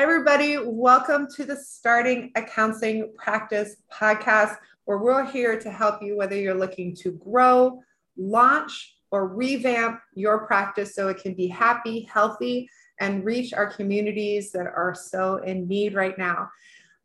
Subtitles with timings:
[0.00, 0.58] Everybody.
[0.62, 6.36] Welcome to the Starting a Counseling Practice podcast, where we're here to help you whether
[6.36, 7.82] you're looking to grow,
[8.16, 14.52] launch, or revamp your practice so it can be happy, healthy, and reach our communities
[14.52, 16.48] that are so in need right now.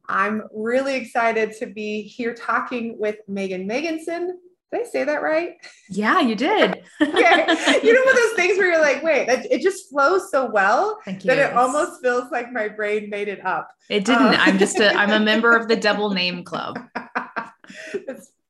[0.07, 4.33] I'm really excited to be here talking with Maegan Megginson.
[4.73, 5.57] Did I say that right?
[5.89, 6.83] Yeah, you did.
[7.01, 7.79] okay.
[7.83, 10.99] You know, one of those things where you're like, wait, it just flows so well
[11.05, 13.69] that it almost feels like my brain made it up.
[13.89, 14.27] It didn't.
[14.27, 16.79] Um, I'm just a I'm a member of the double name club.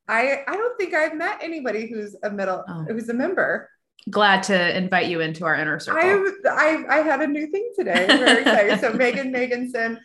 [0.08, 2.86] I I don't think I've met anybody who's a middle oh.
[2.88, 3.70] who's a member.
[4.10, 6.02] Glad to invite you into our inner circle.
[6.50, 8.08] I I, I had a new thing today.
[8.10, 8.80] I'm very excited.
[8.80, 9.98] so Maegan Megginson,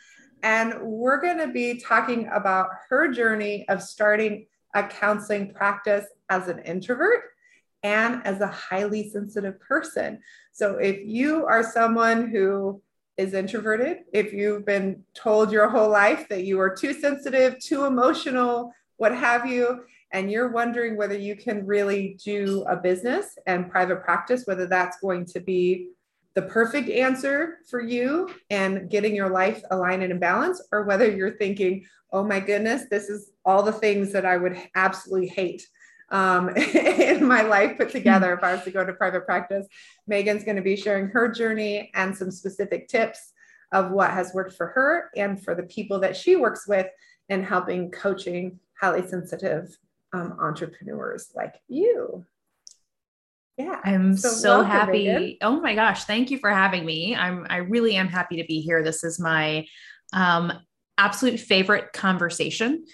[0.43, 6.49] and we're going to be talking about her journey of starting a counseling practice as
[6.49, 7.23] an introvert
[7.83, 10.21] and as a highly sensitive person.
[10.53, 12.83] So if you are someone who
[13.17, 17.85] is introverted, if you've been told your whole life that you are too sensitive, too
[17.85, 23.71] emotional, what have you, and you're wondering whether you can really do a business and
[23.71, 25.89] private practice, whether that's going to be
[26.39, 31.11] the perfect answer for you and getting your life aligned and in balance, or whether
[31.11, 35.67] you're thinking, oh my goodness, this is all the things that I would absolutely hate
[36.11, 39.67] um, in my life put together if I was to go to private practice.
[40.07, 43.33] Maegan's going to be sharing her journey and some specific tips
[43.73, 46.87] of what has worked for her and for the people that she works with
[47.29, 49.77] in helping coaching highly sensitive
[50.13, 52.25] um, entrepreneurs like you.
[53.59, 53.81] Yeah.
[53.85, 55.37] I'm so, so happy.
[55.43, 56.05] Oh my gosh.
[56.05, 57.17] Thank you for having me.
[57.17, 58.85] I'm, I really am happy to be here.
[58.85, 59.67] This is my
[60.13, 60.53] um,
[60.97, 62.85] absolute favorite conversation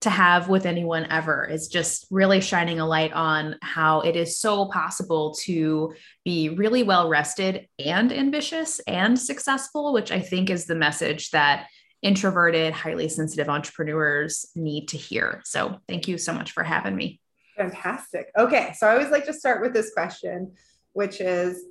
[0.00, 4.38] to have with anyone ever is just really shining a light on how it is
[4.38, 5.94] so possible to
[6.24, 11.66] be really well rested and ambitious and successful, which I think is the message that
[12.02, 15.42] introverted, highly sensitive entrepreneurs need to hear.
[15.44, 17.20] So, thank you so much for having me.
[17.60, 18.30] Fantastic.
[18.38, 18.72] Okay.
[18.76, 20.52] So, I always like to start with this question,
[20.92, 21.62] which is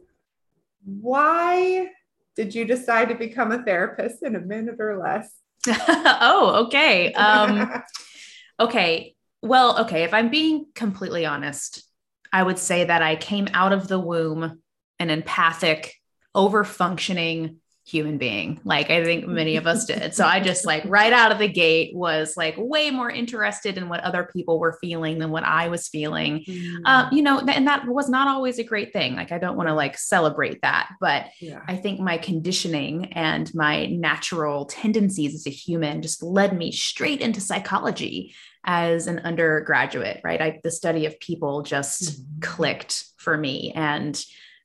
[0.86, 1.90] why
[2.36, 5.34] did you decide to become a therapist in a minute or less?
[5.68, 7.12] oh, okay.
[7.14, 7.84] Um,
[8.60, 9.16] okay.
[9.42, 10.04] Well, okay.
[10.04, 11.84] If I'm being completely honest,
[12.32, 14.62] I would say that I came out of the womb
[15.00, 15.96] an empathic,
[16.36, 17.58] over functioning
[17.90, 21.32] human being like i think many of us did so i just like right out
[21.32, 25.32] of the gate was like way more interested in what other people were feeling than
[25.32, 26.76] what i was feeling mm.
[26.86, 29.68] uh, you know and that was not always a great thing like i don't want
[29.68, 31.62] to like celebrate that but yeah.
[31.68, 37.22] i think my conditioning and my natural tendencies as a human just led me straight
[37.22, 38.34] into psychology
[38.66, 42.42] as an undergraduate right I, the study of people just mm.
[42.42, 44.24] clicked for me and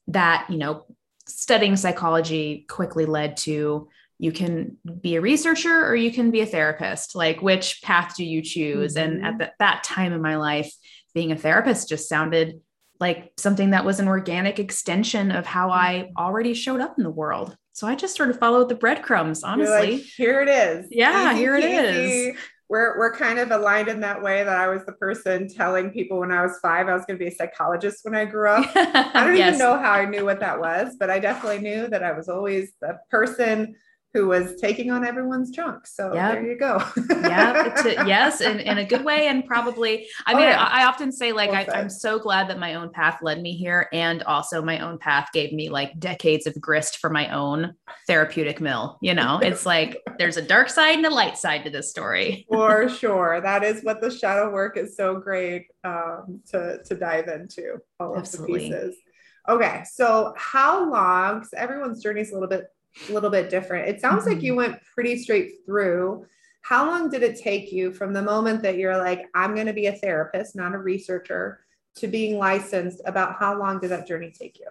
[0.08, 0.84] that you know
[1.26, 6.46] studying psychology quickly led to you can be a researcher or you can be a
[6.46, 7.14] therapist.
[7.14, 8.94] Like which path do you choose?
[8.94, 9.24] Mm-hmm.
[9.24, 10.72] and at the, that time in my life
[11.14, 12.60] being a therapist just sounded
[13.00, 17.10] like something that was an organic extension of how i already showed up in the
[17.10, 17.56] world.
[17.72, 20.86] So i just sort of followed the breadcrumbs honestly like, here it is.
[20.90, 22.28] Yeah easy, here it easy.
[22.28, 22.36] is
[22.68, 26.20] we're, we're kind of aligned in that way that I was the person telling people
[26.20, 28.70] when I was five I was going to be a psychologist when I grew up.
[28.74, 29.48] I don't yes.
[29.54, 32.28] even know how I knew what that was, but I definitely knew that I was
[32.28, 33.74] always the person
[34.14, 35.88] who was taking on everyone's junk.
[35.88, 36.32] So yep.
[36.34, 36.80] there you go.
[37.10, 37.82] yeah.
[38.06, 38.40] yes.
[38.40, 39.26] In, in a good way.
[39.26, 40.64] And probably, I oh, mean, yeah.
[40.64, 43.42] I, I, often say like, well I, am so glad that my own path led
[43.42, 43.88] me here.
[43.92, 47.74] And also my own path gave me like decades of grist for my own
[48.06, 48.98] therapeutic mill.
[49.02, 52.46] You know, it's like, there's a dark side and a light side to this story.
[52.52, 53.40] for sure.
[53.40, 58.16] That is what the shadow work is so great um, to, to dive into all
[58.16, 58.66] Absolutely.
[58.66, 58.96] of the pieces.
[59.48, 59.82] Okay.
[59.92, 62.66] So how long, because everyone's journey is a little bit
[63.08, 63.88] a little bit different.
[63.88, 64.34] It sounds mm-hmm.
[64.34, 66.26] like you went pretty straight through.
[66.62, 69.72] How long did it take you from the moment that you're like, I'm going to
[69.72, 71.60] be a therapist, not a researcher,
[71.96, 73.02] to being licensed?
[73.04, 74.66] About how long did that journey take you?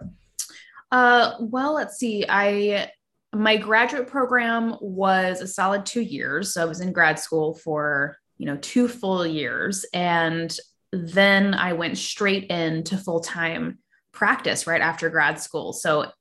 [0.90, 2.24] Uh, well, let's see.
[2.28, 2.90] I
[3.32, 6.54] my graduate program was a solid two years.
[6.54, 10.56] So I was in grad school for you know two full years, and
[10.92, 13.78] then I went straight into full time
[14.12, 15.72] practice right after grad school.
[15.72, 16.12] So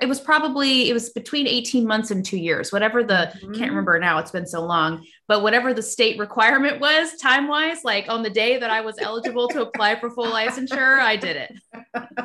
[0.00, 3.52] it was probably it was between 18 months and two years whatever the mm-hmm.
[3.54, 7.82] can't remember now it's been so long but whatever the state requirement was time wise
[7.82, 11.36] like on the day that i was eligible to apply for full licensure i did
[11.36, 11.52] it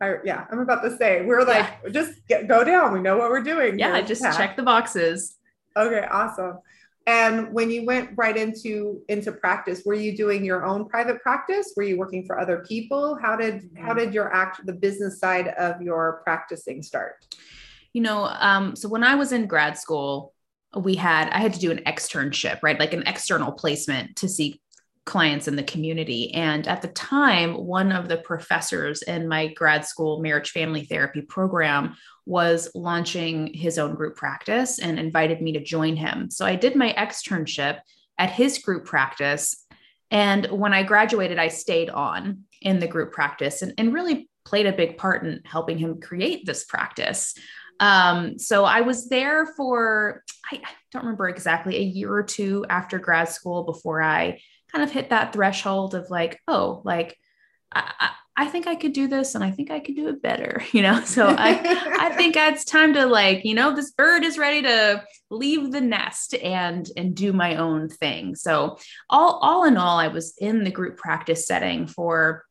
[0.00, 1.90] I, yeah i'm about to say we're like yeah.
[1.90, 5.36] just get, go down we know what we're doing yeah just check the boxes
[5.76, 6.58] okay awesome
[7.06, 11.72] and when you went right into into practice, were you doing your own private practice?
[11.76, 13.16] Were you working for other people?
[13.20, 13.98] How did how mm-hmm.
[13.98, 17.24] did your act the business side of your practicing start?
[17.96, 20.34] you know, um, so when I was in grad school,
[20.76, 22.78] we had I had to do an externship, right?
[22.78, 24.60] Like an external placement to see
[25.06, 26.34] clients in the community.
[26.34, 31.22] And at the time, one of the professors in my grad school marriage family therapy
[31.22, 36.28] program was launching his own group practice and invited me to join him.
[36.30, 37.78] So I did my externship
[38.18, 39.64] at his group practice.
[40.10, 44.66] And when I graduated, I stayed on in the group practice and, and really played
[44.66, 47.34] a big part in helping him create this practice.
[47.78, 52.64] Um, so I was there for, I, I don't remember exactly, a year or two
[52.68, 54.40] after grad school before I
[54.72, 57.18] kind of hit that threshold of like, oh, like,
[57.72, 60.62] I, I think I could do this and I think I could do it better,
[60.72, 61.02] you know?
[61.04, 65.02] So I, I think it's time to like, you know, this bird is ready to
[65.30, 68.34] leave the nest and, and do my own thing.
[68.34, 68.78] So
[69.08, 72.44] all, all in all, I was in the group practice setting for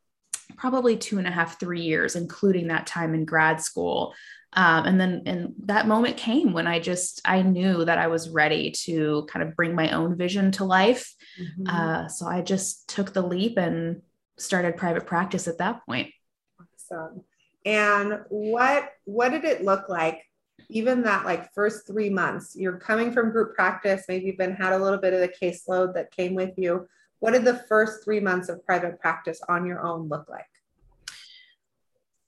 [0.57, 4.13] probably two and a half, three years, including that time in grad school.
[4.57, 8.29] Um, and then and that moment came when i just i knew that i was
[8.29, 11.13] ready to kind of bring my own vision to life.
[11.39, 11.67] Mm-hmm.
[11.67, 14.01] uh, so i just took the leap and
[14.37, 16.11] started private practice at that point.
[16.59, 17.23] Awesome.
[17.65, 20.23] And what what did it look like
[20.69, 22.55] even that like first three months?
[22.55, 25.93] You're coming from group practice maybe you've been had a little bit of the caseload
[25.95, 26.87] that came with you.
[27.19, 30.45] What did the first three months of private practice on your own look like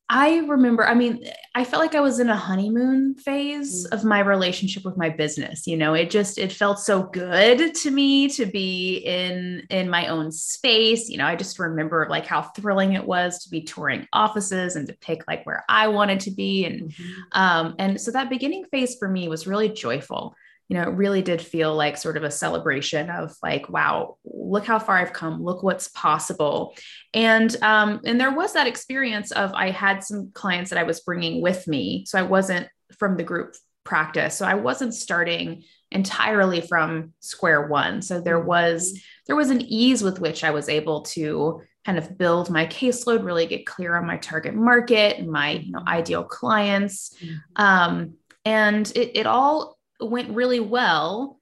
[0.09, 3.94] I remember, I mean, I felt like I was in a honeymoon phase mm.
[3.94, 5.68] of my relationship with my business.
[5.68, 10.07] You know, it just it felt so good to me to be in in my
[10.07, 11.09] own space.
[11.09, 14.88] You know, I just remember like how thrilling it was to be touring offices and
[14.88, 16.63] to pick like where I wanted to be.
[16.63, 17.13] And mm-hmm.
[17.33, 20.36] um, and so that beginning phase for me was really joyful
[20.69, 24.65] you know, it really did feel like sort of a celebration of like, wow, look
[24.65, 26.75] how far I've come, look what's possible.
[27.13, 30.99] And um, and there was that experience of I had some clients that I was
[30.99, 32.67] bringing with me, so I wasn't
[32.97, 33.55] from the group
[33.85, 38.01] practice, so I wasn't starting entirely from square one.
[38.01, 38.99] So there was mm-hmm.
[39.27, 43.23] there was an ease with which I was able to kind of build my caseload,
[43.23, 47.15] really get clear on my target market and my you know, ideal clients.
[47.21, 47.63] Mm-hmm.
[47.63, 51.39] Um, and it, it all went really well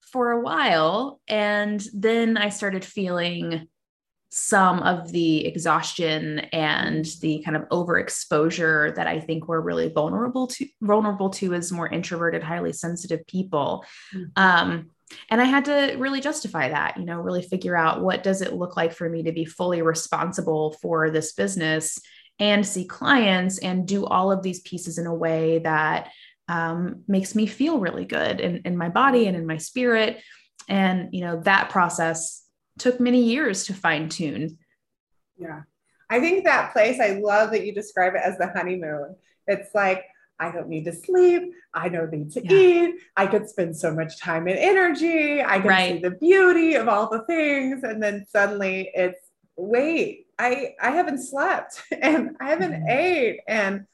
[0.00, 1.20] for a while.
[1.28, 3.68] And then I started feeling
[4.32, 10.46] some of the exhaustion and the kind of overexposure that I think we're really vulnerable
[10.48, 13.84] to vulnerable to as more introverted, highly sensitive people.
[14.14, 14.42] Mm-hmm.
[14.42, 14.90] Um,
[15.30, 18.52] and I had to really justify that, you know, really figure out what does it
[18.52, 21.98] look like for me to be fully responsible for this business
[22.38, 26.08] and see clients and do all of these pieces in a way that
[26.50, 30.20] um, makes me feel really good in, in my body and in my spirit.
[30.68, 32.44] And, you know, that process
[32.76, 34.58] took many years to fine tune.
[35.38, 35.62] Yeah.
[36.10, 39.14] I think that place, I love that you describe it as the honeymoon.
[39.46, 40.04] It's like,
[40.40, 41.52] I don't need to sleep.
[41.72, 42.52] I don't need to yeah.
[42.52, 42.94] eat.
[43.16, 45.40] I could spend so much time and energy.
[45.40, 45.94] I can right.
[45.94, 47.84] see the beauty of all the things.
[47.84, 49.20] And then suddenly it's,
[49.56, 52.88] wait, I, I haven't slept and I haven't mm-hmm.
[52.88, 53.40] ate.
[53.46, 53.86] And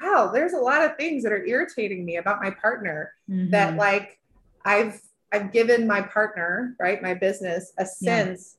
[0.00, 3.50] wow, there's a lot of things that are irritating me about my partner mm-hmm.
[3.50, 4.18] that like
[4.64, 5.00] I've
[5.32, 8.56] I've given my partner, right, my business a sense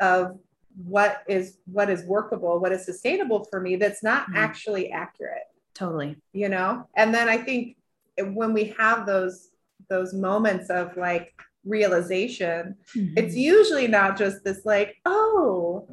[0.00, 0.16] yeah.
[0.16, 0.38] of
[0.84, 4.36] what is what is workable, what is sustainable for me that's not mm-hmm.
[4.36, 5.44] actually accurate.
[5.74, 6.16] Totally.
[6.32, 6.88] You know?
[6.96, 7.76] And then I think
[8.18, 9.50] when we have those
[9.88, 13.14] those moments of like realization, mm-hmm.
[13.16, 15.86] it's usually not just this like, oh,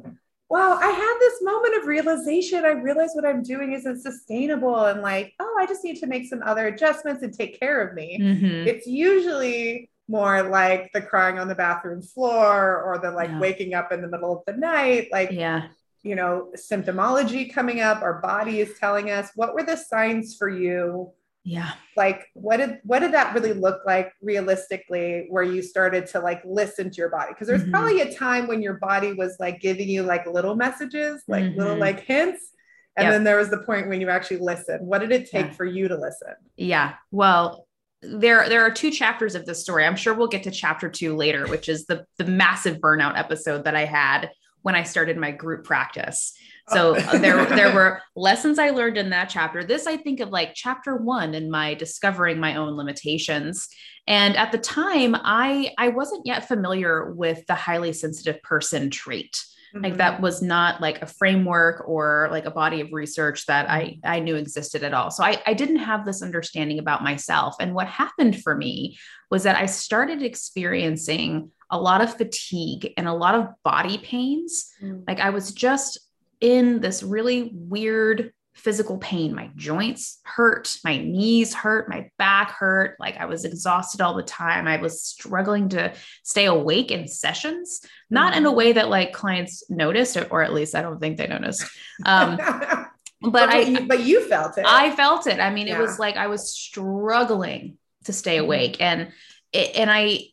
[0.54, 2.64] wow, I had this moment of realization.
[2.64, 4.84] I realized what I'm doing isn't sustainable.
[4.84, 7.92] And like, oh, I just need to make some other adjustments and take care of
[7.96, 8.20] me.
[8.20, 8.68] Mm-hmm.
[8.68, 13.40] It's usually more like the crying on the bathroom floor or the like yeah.
[13.40, 15.08] waking up in the middle of the night.
[15.10, 15.66] Like, yeah.
[16.04, 20.48] You know, symptomology coming up, our body is telling us what were the signs for
[20.48, 21.10] you
[21.44, 26.18] yeah like what did what did that really look like realistically where you started to
[26.18, 27.70] like listen to your body because there's mm-hmm.
[27.70, 31.58] probably a time when your body was like giving you like little messages like mm-hmm.
[31.58, 32.50] little like hints
[32.96, 33.12] and yep.
[33.12, 35.52] then there was the point when you actually listened what did it take yeah.
[35.52, 37.66] for you to listen yeah well
[38.00, 41.14] there there are two chapters of this story i'm sure we'll get to chapter two
[41.14, 44.30] later which is the the massive burnout episode that i had
[44.62, 46.34] when i started my group practice
[46.68, 47.18] so oh.
[47.18, 49.64] there, there were lessons I learned in that chapter.
[49.64, 53.68] This I think of like chapter one in my discovering my own limitations.
[54.06, 59.42] And at the time, I I wasn't yet familiar with the highly sensitive person trait.
[59.74, 59.84] Mm-hmm.
[59.84, 60.22] Like that mm-hmm.
[60.22, 64.36] was not like a framework or like a body of research that I I knew
[64.36, 65.10] existed at all.
[65.10, 67.56] So I, I didn't have this understanding about myself.
[67.60, 68.98] And what happened for me
[69.30, 74.70] was that I started experiencing a lot of fatigue and a lot of body pains.
[74.82, 75.02] Mm.
[75.08, 75.98] Like I was just
[76.44, 79.34] in this really weird physical pain.
[79.34, 82.96] My joints hurt, my knees hurt, my back hurt.
[83.00, 84.68] Like I was exhausted all the time.
[84.68, 88.58] I was struggling to stay awake in sessions, not in a mm-hmm.
[88.58, 91.64] way that like clients noticed, or, or at least I don't think they noticed.
[92.04, 92.90] Um, but,
[93.22, 94.66] but I, you, but you felt it.
[94.68, 95.40] I felt it.
[95.40, 95.78] I mean, yeah.
[95.78, 98.44] it was like I was struggling to stay mm-hmm.
[98.44, 99.12] awake, and
[99.50, 100.26] it, and I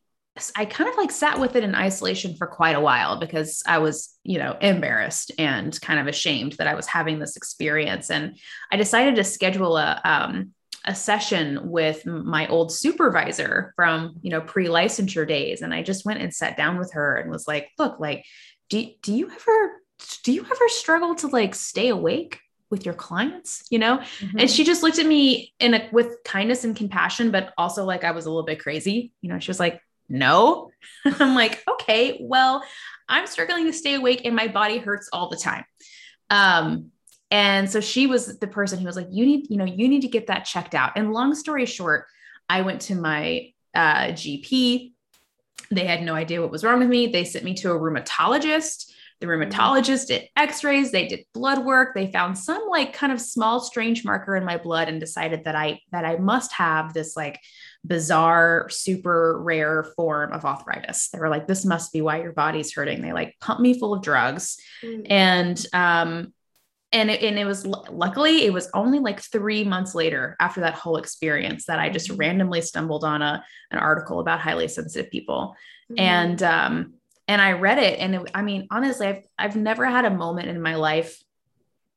[0.56, 3.80] I kind of like sat with it in isolation for quite a while because I
[3.80, 8.10] was, you know, embarrassed and kind of ashamed that I was having this experience.
[8.10, 8.38] And
[8.72, 10.54] I decided to schedule a, um,
[10.86, 15.62] a session with my old supervisor from, you know, pre licensure days.
[15.62, 18.24] And I just went and sat down with her and was like, look, like,
[18.70, 19.82] do, do you ever,
[20.24, 22.40] do you ever struggle to like stay awake?
[22.70, 24.40] with your clients you know mm-hmm.
[24.40, 28.06] and she just looked at me in a with kindness and compassion but also like
[28.06, 30.72] i was a little bit crazy you know she was like no.
[31.06, 32.64] I'm like, okay, well,
[33.08, 35.66] I'm struggling to stay awake and my body hurts all the time.
[36.30, 36.92] Um,
[37.30, 40.02] and so she was the person who was like, you need, you know, you need
[40.02, 40.94] to get that checked out.
[40.96, 42.08] And long story short,
[42.50, 44.92] I went to my uh, GP.
[45.72, 47.08] They had no idea what was wrong with me.
[47.08, 48.92] They sent me to a rheumatologist.
[49.22, 49.52] The mm-hmm.
[49.52, 54.04] rheumatologist did x-rays, they did blood work, they found some like kind of small strange
[54.04, 57.40] marker in my blood and decided that I that I must have this like
[57.86, 61.10] bizarre, super rare form of arthritis.
[61.10, 63.02] They were like, this must be why your body's hurting.
[63.02, 64.58] They like pumped me full of drugs.
[64.84, 65.08] Mm.
[65.10, 66.34] And, um,
[66.92, 70.74] and it, and it was luckily it was only like three months later after that
[70.74, 72.20] whole experience that I just mm.
[72.20, 75.56] randomly stumbled on a an article about highly sensitive people,
[75.90, 76.00] mm.
[76.00, 76.94] and um,
[77.30, 80.50] and I read it and it, I mean honestly I've I've never had a moment
[80.50, 81.18] in my life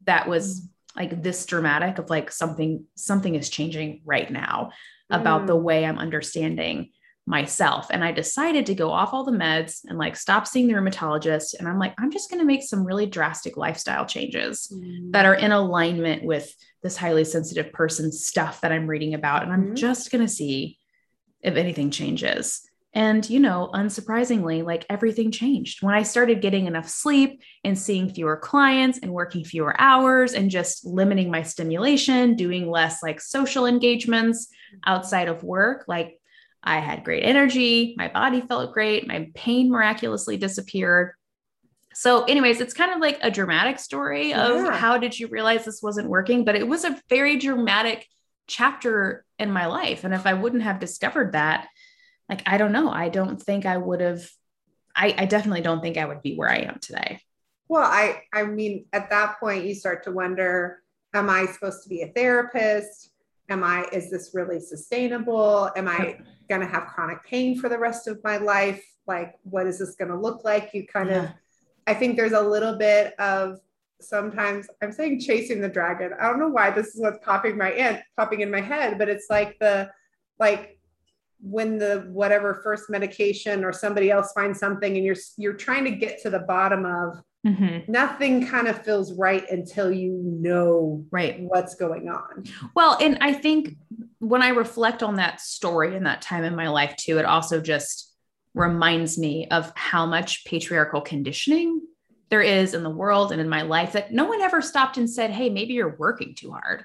[0.05, 4.71] that was like this dramatic of like something something is changing right now
[5.11, 5.47] about mm.
[5.49, 6.91] the way I'm understanding
[7.27, 7.87] myself.
[7.91, 11.55] And I decided to go off all the meds and like stop seeing the rheumatologist.
[11.59, 15.13] And I'm like, I'm just going to make some really drastic lifestyle changes mm.
[15.13, 19.43] that are in alignment with this highly sensitive person stuff that I'm reading about.
[19.43, 19.77] And I'm mm.
[19.77, 20.79] just going to see
[21.41, 22.69] if anything changes.
[22.95, 28.09] And, you know, unsurprisingly, like everything changed when I started getting enough sleep and seeing
[28.09, 33.67] fewer clients and working fewer hours and just limiting my stimulation, doing less like social
[33.67, 34.47] engagements
[34.87, 35.87] outside of work.
[35.89, 36.21] Like
[36.63, 41.15] I had great energy, my body felt great, my pain miraculously disappeared.
[41.95, 44.77] So, anyways, it's kind of like a dramatic story of yeah.
[44.77, 46.45] how did you realize this wasn't working?
[46.45, 48.07] But it was a very dramatic
[48.47, 50.05] chapter in my life.
[50.05, 51.69] And if I wouldn't have discovered that,
[52.29, 52.91] like i don't know.
[52.91, 54.29] I don't think i would have
[54.97, 57.21] I, I definitely don't think i would be where i am today.
[57.69, 61.89] Well i i mean at that point you start to wonder am i supposed to
[61.89, 63.11] be a therapist?
[63.49, 65.71] Am i is this really sustainable?
[65.77, 68.85] Am i going to have chronic pain for the rest of my life?
[69.07, 70.71] Like what is this going to look like?
[70.75, 71.25] You kind yeah.
[71.25, 71.31] of
[71.87, 73.61] i think there's a little bit of
[74.01, 76.13] sometimes i'm saying chasing the dragon.
[76.21, 79.09] I don't know why this is what's popping my in popping in my head but
[79.09, 79.91] it's like the
[80.39, 80.74] like
[81.45, 85.91] when the whatever first medication or somebody else finds something and you're you're trying to
[85.91, 87.91] get to the bottom of mm-hmm.
[87.91, 91.41] nothing kind of feels right until you know right.
[91.41, 92.45] what's going on.
[92.75, 93.77] Well and i think
[94.21, 97.61] when i reflect on that story and that time in my life too it also
[97.61, 98.11] just
[98.55, 101.83] reminds me of how much patriarchal conditioning
[102.31, 105.11] there is in the world and in my life that no one ever stopped and
[105.11, 106.85] said hey maybe you're working too hard.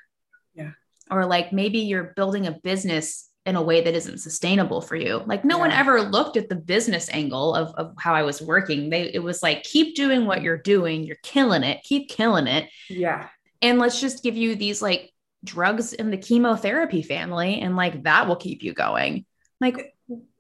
[0.54, 0.72] Yeah.
[1.10, 5.24] Or like maybe you're building a business in a way that isn't sustainable for you.
[5.26, 5.62] Like no yeah.
[5.62, 8.92] one ever looked at the business angle of, of how I was working.
[8.92, 11.04] They it was like keep doing what you're doing.
[11.04, 11.84] You're killing it.
[11.84, 12.70] Keep killing it.
[12.88, 13.28] Yeah.
[13.62, 15.12] And let's just give you these like
[15.44, 19.26] drugs in the chemotherapy family and like that will keep you going.
[19.60, 19.96] Like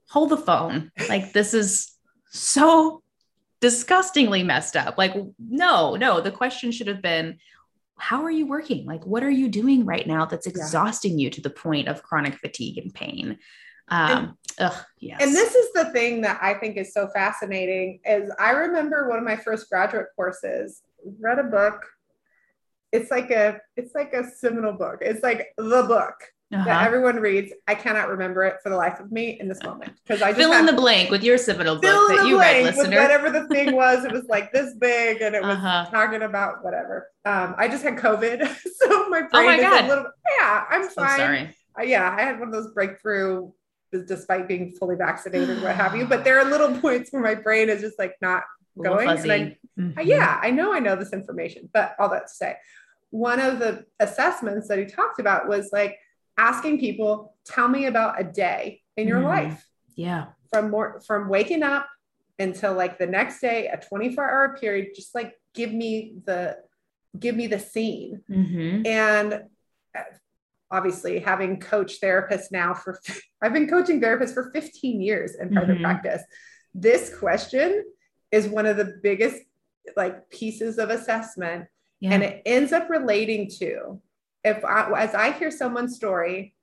[0.07, 0.91] hold the phone.
[1.09, 1.91] Like this is
[2.29, 3.01] so
[3.59, 4.99] disgustingly messed up.
[4.99, 7.39] Like no, no, the question should have been
[7.99, 8.85] how are you working?
[8.85, 11.25] Like, what are you doing right now that's exhausting yeah.
[11.25, 13.37] you to the point of chronic fatigue and pain?
[13.89, 15.21] Um, and, ugh, yes.
[15.21, 19.17] and this is the thing that I think is so fascinating is I remember one
[19.17, 20.81] of my first graduate courses,
[21.19, 21.85] read a book.
[22.91, 24.99] It's like a, it's like a seminal book.
[25.01, 26.15] It's like the book
[26.51, 26.63] uh-huh.
[26.65, 27.53] that everyone reads.
[27.67, 30.39] I cannot remember it for the life of me in this moment because I just
[30.39, 33.01] fill in the blank with your seminal book that you read, listener.
[33.01, 35.87] whatever the thing was, it was like this big and it was uh-huh.
[35.91, 37.07] talking about whatever.
[37.25, 38.47] Um, I just had COVID,
[38.81, 39.85] so my brain oh my is God.
[39.85, 40.05] a little.
[40.39, 41.17] Yeah, I'm so fine.
[41.17, 41.55] Sorry.
[41.79, 43.51] Uh, yeah, I had one of those breakthrough,
[44.07, 46.05] despite being fully vaccinated, what have you.
[46.09, 48.43] But there are little points where my brain is just like not
[48.81, 49.07] going.
[49.07, 49.99] And I, mm-hmm.
[50.03, 52.55] yeah, I know I know this information, but all that to say,
[53.11, 55.97] one of the assessments that he talked about was like
[56.39, 59.25] asking people, tell me about a day in your mm.
[59.25, 59.65] life.
[59.95, 60.27] Yeah.
[60.51, 61.87] From more from waking up
[62.39, 66.57] until like the next day, a 24 hour period, just like give me the
[67.19, 68.21] give me the scene.
[68.29, 68.87] Mhm.
[68.87, 69.33] And
[69.95, 70.01] uh,
[70.71, 72.99] obviously, having coached therapists now for,
[73.41, 75.81] I've been coaching therapists for 15 years in private Mhm.
[75.81, 76.23] practice.
[76.73, 77.83] This question
[78.31, 79.41] is one of the biggest
[79.97, 81.65] like pieces of assessment
[81.99, 82.13] Yeah.
[82.13, 83.99] and it ends up relating to
[84.43, 86.55] if I, as I hear someone's story,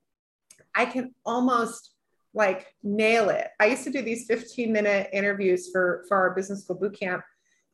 [0.75, 1.91] I can almost
[2.33, 3.47] like nail it.
[3.59, 7.23] I used to do these 15 minute interviews for for our business school boot camp,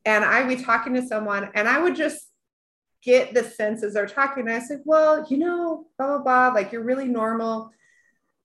[0.06, 2.30] and I would be talking to someone, and I would just
[3.04, 4.48] get the sense as they're talking.
[4.48, 6.48] And I said, "Well, you know, blah blah blah.
[6.50, 7.72] Like you're really normal."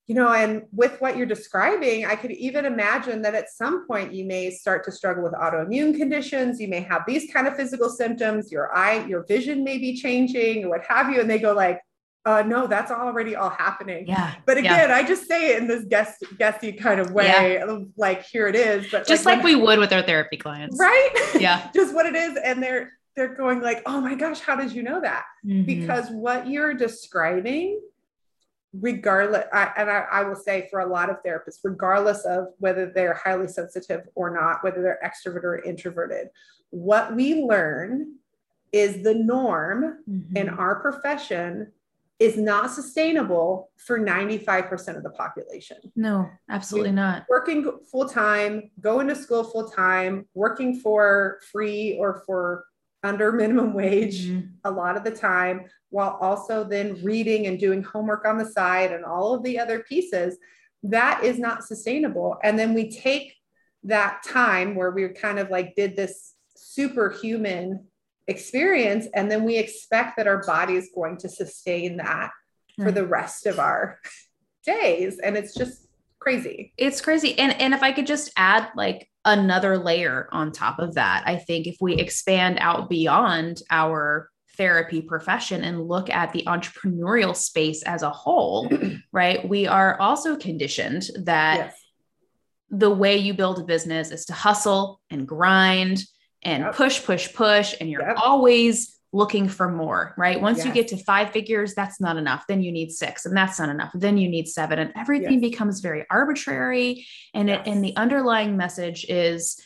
[0.08, 4.14] You know, and with what you're describing, I could even imagine that at some point
[4.14, 6.58] you may start to struggle with autoimmune conditions.
[6.58, 8.50] You may have these kind of physical symptoms.
[8.50, 11.20] Your eye, your vision may be changing, or what have you.
[11.20, 11.82] And they go like,
[12.24, 14.32] uh, "No, that's already all happening." yeah.
[14.46, 14.76] But Yeah.
[14.76, 18.46] again, I just say it in this guest guessy kind of way, of like here
[18.48, 18.90] it is.
[18.90, 20.78] But Just like, when- we would with our therapy clients.
[20.80, 21.10] right?
[21.38, 21.68] Yeah.
[21.74, 24.82] just what it is, and they're they're going like, oh my gosh, how did you
[24.82, 25.24] know that?
[25.44, 25.66] Mhm.
[25.66, 27.78] Because what you're describing,
[28.72, 32.86] regardless, I, and I, I will say for a lot of therapists, regardless of whether
[32.86, 36.28] they're highly sensitive or not, whether they're extrovert or introverted,
[36.70, 38.14] what we learn
[38.72, 40.36] is the norm Mhm.
[40.36, 41.72] in our profession
[42.18, 45.78] is not sustainable for 95% of the population.
[45.94, 47.24] no, absolutely not.
[47.28, 52.64] Working full time, going to school full time, working for free or for
[53.02, 54.50] under minimum wage Mhm.
[54.64, 58.92] a lot of the time, while also then reading and doing homework on the side
[58.92, 60.36] and all of the other pieces,
[60.82, 62.36] that is not sustainable.
[62.42, 63.34] And then we take
[63.84, 67.86] that time where we kind of like did this superhuman
[68.26, 72.30] experience, and then we expect that our body is going to sustain that
[72.82, 73.98] for the rest of our
[74.64, 75.18] days.
[75.18, 75.86] And it's just
[76.20, 76.72] crazy.
[76.76, 80.94] it's crazy and and if i could just add like another layer on top of
[80.94, 86.42] that i think if we expand out beyond our therapy profession and look at the
[86.46, 88.68] entrepreneurial space as a whole
[89.12, 91.74] right we are also conditioned that yes.
[92.70, 96.02] the way you build a business is to hustle and grind
[96.42, 96.74] and Yep.
[96.74, 98.16] push push push and you're Yep.
[98.18, 100.40] always looking for more right?
[100.40, 102.44] Once you get to five figures that's not enough.
[102.46, 103.90] Then you need six and that's not enough.
[103.94, 105.50] Then you need seven and everything Yes.
[105.50, 109.58] becomes very arbitrary and it and the underlying message is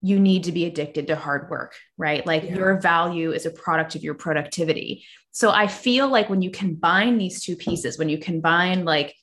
[0.00, 2.26] you need to be addicted to hard work right?
[2.26, 2.56] Like Yeah.
[2.56, 5.04] your value is a product of your productivity.
[5.30, 9.14] So i feel like when you combine these two pieces when you combine like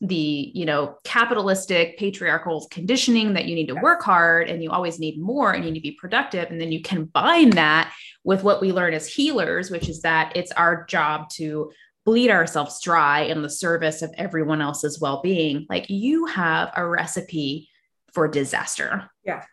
[0.00, 4.98] the you know capitalistic patriarchal conditioning that you need to work hard and you always
[4.98, 8.60] need more and you need to be productive and then you combine that with what
[8.60, 11.70] we learn as healers which is that it's our job to
[12.06, 15.66] bleed ourselves dry in the service of everyone else's well-being.
[15.68, 17.68] Like you have a recipe
[18.14, 19.10] for disaster.
[19.24, 19.44] Yeah.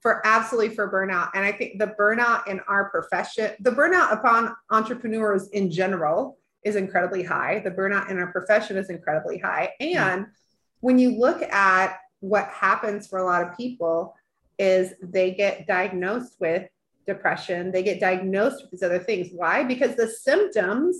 [0.00, 1.30] For absolutely for burnout.
[1.34, 6.74] And I think the burnout in our profession, the burnout upon entrepreneurs in general is
[6.74, 7.60] incredibly high.
[7.60, 9.70] The burnout in our profession is incredibly high.
[9.80, 10.26] And
[10.80, 14.16] when you look at what happens for a lot of people
[14.58, 16.68] is they get diagnosed with
[17.06, 19.28] depression, they get diagnosed with these other things.
[19.32, 19.62] Why?
[19.62, 20.98] Because the symptoms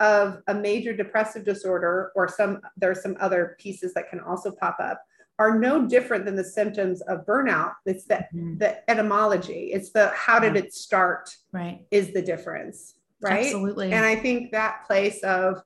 [0.00, 4.76] of a major depressive disorder or some there's some other pieces that can also pop
[4.80, 5.00] up
[5.38, 7.72] are no different than the symptoms of burnout.
[7.84, 8.58] It's the Mhm.
[8.58, 9.64] the etymology.
[9.76, 10.62] It's the how did Yeah.
[10.62, 13.46] it start right is the difference, right?
[13.46, 15.62] absolutely And I think that place of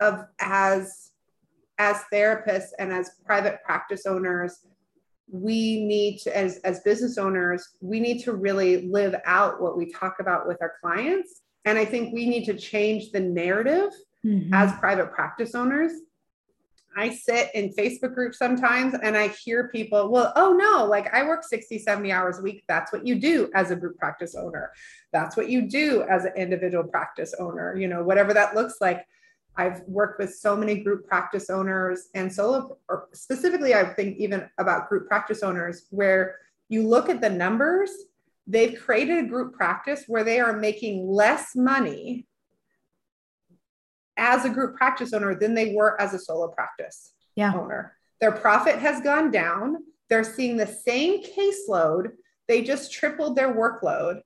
[0.00, 1.10] of as
[1.78, 4.66] as therapists and as private practice owners,
[5.30, 9.90] we need to as as business owners, we need to really live out what we
[9.90, 11.40] talk about with our clients.
[11.64, 13.90] And I think we need to change the narrative
[14.24, 14.50] Mhm.
[14.52, 15.92] as private practice owners.
[16.96, 21.24] I sit in Facebook groups sometimes and I hear people, well, oh no, like I
[21.24, 22.64] work 60, 70 hours a week.
[22.68, 24.72] That's what you do as a group practice owner.
[25.12, 29.06] That's what you do as an individual practice owner, you know, whatever that looks like.
[29.56, 34.48] I've worked with so many group practice owners and solo, or specifically, I think even
[34.58, 37.90] about group practice owners, where you look at the numbers,
[38.46, 42.26] they've created a group practice where they are making less money
[44.16, 47.52] as a group practice owner than they were as a solo practice Yeah.
[47.54, 47.96] owner.
[48.20, 49.78] Their profit has gone down.
[50.08, 52.12] They're seeing the same caseload.
[52.48, 54.20] They just tripled their workload.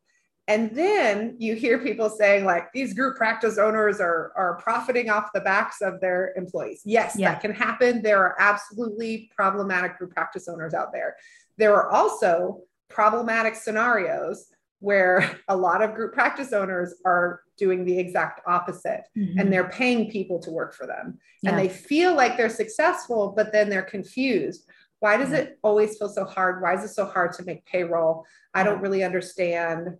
[0.49, 5.33] And then you hear people saying, like, these group practice owners are, are profiting off
[5.35, 6.83] the backs of their employees.
[6.85, 7.33] Yes, Yeah.
[7.33, 8.01] that can happen.
[8.03, 11.16] There are absolutely problematic group practice owners out there.
[11.59, 14.46] There are also problematic scenarios
[14.79, 19.40] where a lot of group practice owners are doing the exact opposite Mhm.
[19.40, 21.19] and they're paying people to work for them.
[21.42, 21.51] Yeah.
[21.51, 24.69] and they feel like they're successful but then they're confused.
[25.01, 26.62] Why does it always feel so hard?
[26.62, 28.25] Why is it so hard to make payroll?
[28.55, 29.99] I don't really understand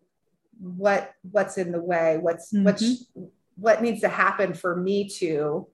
[0.59, 2.17] what what's in the way.
[2.19, 2.65] What's mm-hmm.
[2.65, 3.07] what's
[3.57, 5.69] what needs to happen for me to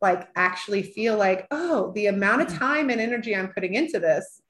[0.00, 4.40] like actually feel like oh the amount of time and energy i'm putting into this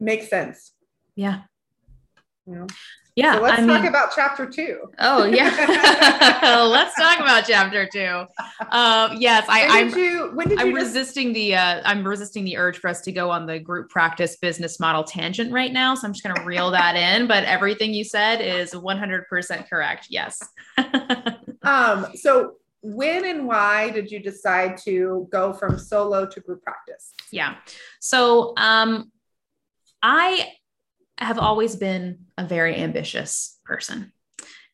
[0.00, 0.72] makes sense.
[1.14, 1.42] Yeah.
[2.46, 2.66] You know?
[3.16, 3.36] Yeah.
[3.36, 4.92] So let's I talk mean, about chapter two.
[4.98, 5.48] Oh yeah.
[6.70, 8.26] let's talk about chapter two.
[8.70, 12.58] Um, yes, I, I'm, you, when did I'm you resisting the uh, I'm resisting the
[12.58, 15.94] urge for us to go on the group practice business model tangent right now.
[15.94, 17.26] So I'm just gonna reel that in.
[17.26, 20.08] But everything you said is 100% correct.
[20.10, 20.46] Yes.
[21.62, 27.14] um, so when and why did you decide to go from solo to group practice?
[27.32, 27.54] Yeah.
[27.98, 29.10] So um
[30.02, 30.52] I
[31.18, 34.12] have always been a very ambitious person.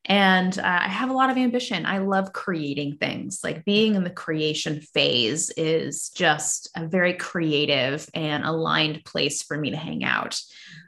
[0.04, 1.86] And uh, I have a lot of ambition.
[1.86, 3.40] I love creating things.
[3.44, 9.56] Like being in the creation phase is just a very creative and aligned place for
[9.56, 10.40] me to hang out.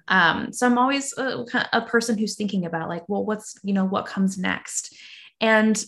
[0.09, 3.85] Um, so I'm always a, a person who's thinking about, like, well, what's, you know,
[3.85, 4.97] what comes next?
[5.41, 5.83] And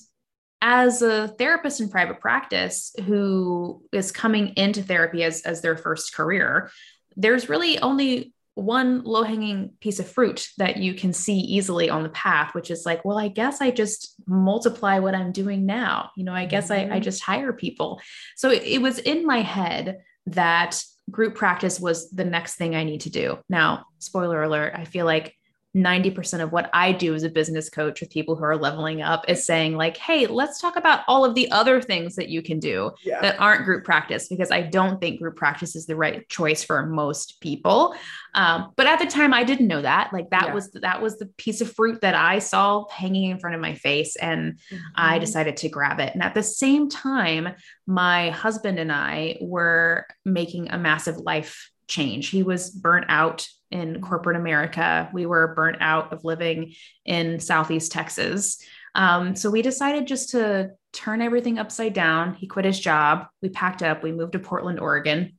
[0.62, 6.14] as a therapist in private practice who is coming into therapy as, as their first
[6.14, 6.70] career,
[7.16, 12.02] there's really only one low hanging piece of fruit that you can see easily on
[12.02, 16.10] the path, which is like, well, I guess I just multiply what I'm doing now.
[16.16, 16.90] You know, I guess mm-hmm.
[16.90, 17.04] I, I mm-hmm.
[17.04, 18.00] just hire people.
[18.34, 22.84] So it, it was in my head that group practice was the next thing I
[22.84, 23.38] need to do.
[23.50, 25.34] Now, spoiler alert, I feel like
[25.76, 29.28] 90% of what I do as a business coach with people who are leveling up
[29.28, 32.58] is saying, like, hey, let's talk about all of the other things that you can
[32.58, 33.20] do yeah.
[33.20, 36.86] that aren't group practice, because I don't think group practice is the right choice for
[36.86, 37.94] most people.
[38.34, 40.12] Um, but at the time, I didn't know that.
[40.14, 40.54] Like that yeah.
[40.54, 43.74] was that was the piece of fruit that I saw hanging in front of my
[43.74, 44.76] face, and mm-hmm.
[44.94, 46.14] I decided to grab it.
[46.14, 47.54] And at the same time,
[47.86, 52.28] my husband and I were making a massive life change.
[52.30, 55.10] He was burnt out in corporate America.
[55.12, 56.74] We were burnt out of living
[57.04, 58.58] in Southeast Texas.
[58.94, 62.34] Um, so we decided just to turn everything upside down.
[62.34, 63.26] He quit his job.
[63.42, 65.34] We packed up, we moved to Portland, Oregon.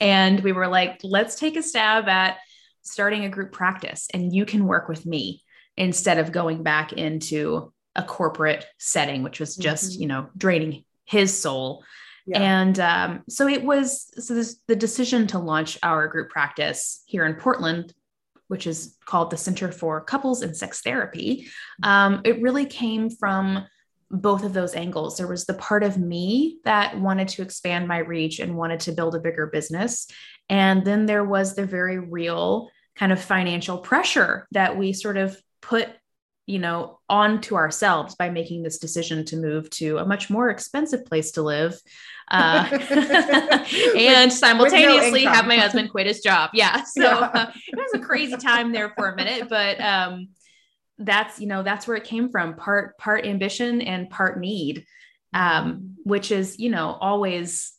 [0.00, 2.38] And we were like, let's take a stab at
[2.82, 5.42] starting a group practice, and you can work with me
[5.76, 10.02] instead of going back into a corporate setting, which was just, mm-hmm.
[10.02, 11.84] you know, draining his soul
[12.28, 12.42] yeah.
[12.42, 17.24] And um, so it was so this, the decision to launch our group practice here
[17.24, 17.94] in Portland,
[18.48, 21.48] which is called the Center for Couples and Sex Therapy.
[21.82, 23.64] Um, it really came from
[24.10, 25.16] both of those angles.
[25.16, 28.92] There was the part of me that wanted to expand my reach and wanted to
[28.92, 30.06] build a bigger business.
[30.50, 35.40] And then there was the very real kind of financial pressure that we sort of
[35.62, 35.88] put
[36.48, 41.04] you know onto ourselves by making this decision to move to a much more expensive
[41.04, 41.78] place to live
[42.30, 42.66] uh,
[43.96, 46.50] and simultaneously no have my husband quit his job.
[46.54, 46.82] Yeah.
[46.98, 47.30] So yeah.
[47.32, 50.28] Uh, it was a crazy time there for a minute, but um,
[50.98, 54.84] that's, you know, that's where it came from part, part ambition and part need,
[55.34, 57.72] um, which is, you know, always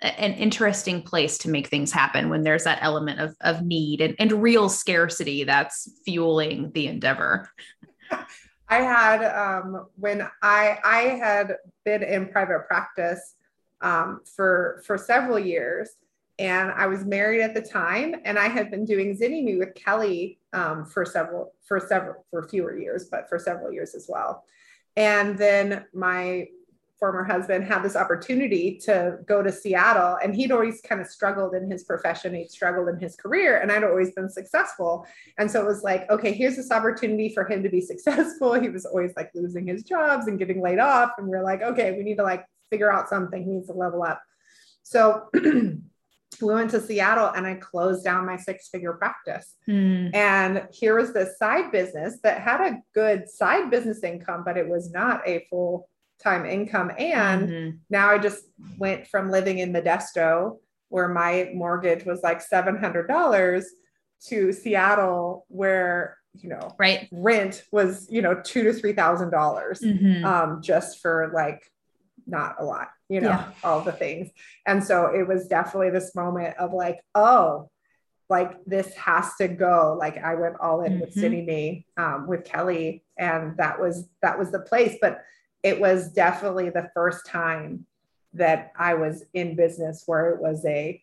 [0.00, 4.14] an interesting place to make things happen when there's that element of, of need and,
[4.18, 7.50] and real scarcity that's fueling the endeavor.
[8.68, 13.34] I had um, when I I had been in private practice
[13.82, 15.90] um, for for several years.
[16.38, 20.38] And I was married at the time, and I had been doing Zynnyme with Kelly
[20.52, 24.44] um, for several for several for fewer years, but for several years as well.
[24.96, 26.48] And then my
[27.02, 31.52] former husband had this opportunity to go to Seattle and he'd always kind of struggled
[31.52, 32.32] in his profession.
[32.32, 35.04] He'd struggled in his career and I'd always been successful.
[35.36, 38.54] And so it was like, okay, here's this opportunity for him to be successful.
[38.54, 41.10] He was always like losing his jobs and getting laid off.
[41.18, 43.44] And we are like, okay, we need to like figure out something.
[43.44, 44.20] He needs to level up.
[44.82, 45.80] So we
[46.40, 49.56] went to Seattle and I closed down my six figure practice.
[49.68, 50.14] Mm.
[50.14, 54.68] And here was this side business that had a good side business income, but it
[54.68, 55.88] was not a full
[56.22, 56.90] time income.
[56.98, 57.76] And mm-hmm.
[57.90, 58.44] now I just
[58.78, 60.56] went from living in Modesto,
[60.88, 63.64] where my mortgage was like $700,
[64.28, 69.80] to Seattle, where you know right rent was you know two to three thousand dollars
[69.80, 70.24] mm-hmm.
[70.24, 71.70] um just for like
[72.26, 73.50] not a lot, you know, yeah.
[73.64, 74.30] all the things.
[74.66, 77.70] And so it was definitely this moment of like, oh,
[78.28, 79.96] like this has to go.
[79.98, 81.00] Like I went all in mm-hmm.
[81.02, 84.96] with Zynnyme, um, with Kelly, and that was that was the place.
[85.00, 85.22] But
[85.62, 87.86] it was definitely the first time
[88.34, 91.02] that I was in business where it was a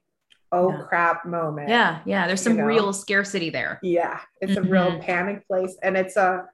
[0.51, 0.81] oh yeah.
[0.87, 1.69] crap moment.
[1.69, 2.27] Yeah, yeah.
[2.27, 2.65] There's some you know?
[2.65, 3.79] real scarcity there.
[3.83, 4.67] Yeah, it's mm-hmm.
[4.67, 5.01] a real mm-hmm.
[5.01, 6.49] panic place, and it's a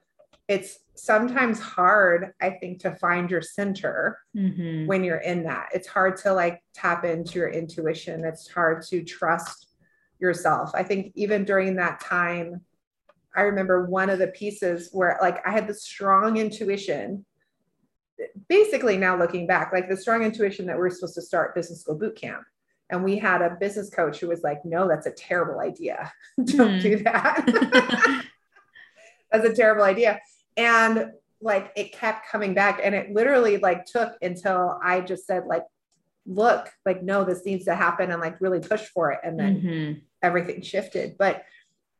[0.47, 4.85] it's sometimes hard i think to find your center mm-hmm.
[4.85, 9.03] when you're in that it's hard to like tap into your intuition it's hard to
[9.03, 9.67] trust
[10.19, 12.61] yourself i think even during that time
[13.35, 17.25] I remember one of the pieces where like I had the strong intuition.
[18.47, 21.81] Basically, now looking back, like the strong intuition that we are supposed to start business
[21.81, 22.43] school boot camp.
[22.89, 26.13] And we had a business coach who was like, no, that's a terrible idea.
[26.45, 26.81] Don't mm.
[26.81, 27.45] do that.
[29.31, 30.19] that's a terrible idea.
[30.57, 32.79] And like it kept coming back.
[32.83, 35.65] And it literally like took until I just said, like,
[36.25, 39.19] look, like, no, this needs to happen and like really push for it.
[39.23, 39.99] And then mm-hmm.
[40.23, 41.17] everything shifted.
[41.17, 41.45] But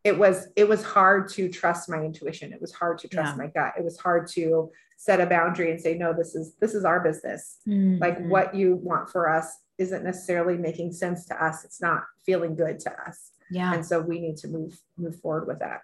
[0.06, 3.38] it was it was hard to trust my intuition it was hard to trust yeah.
[3.38, 6.74] my gut it was hard to set a boundary and say no this is this
[6.76, 7.98] is our business mm-hmm.
[8.00, 12.56] like what you want for us isn't necessarily making sense to us it's not feeling
[12.56, 15.82] good to us yeah and so we need to move move forward with that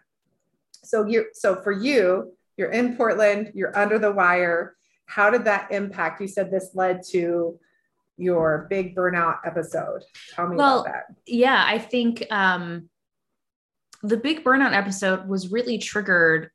[0.84, 2.31] so you so for you
[2.62, 4.76] you're in portland you're under the wire
[5.08, 7.60] how did that impact you said this led to
[8.17, 10.04] your big burnout episode
[10.36, 12.88] tell me well, about that yeah i think um
[14.04, 16.50] the big burnout episode was really triggered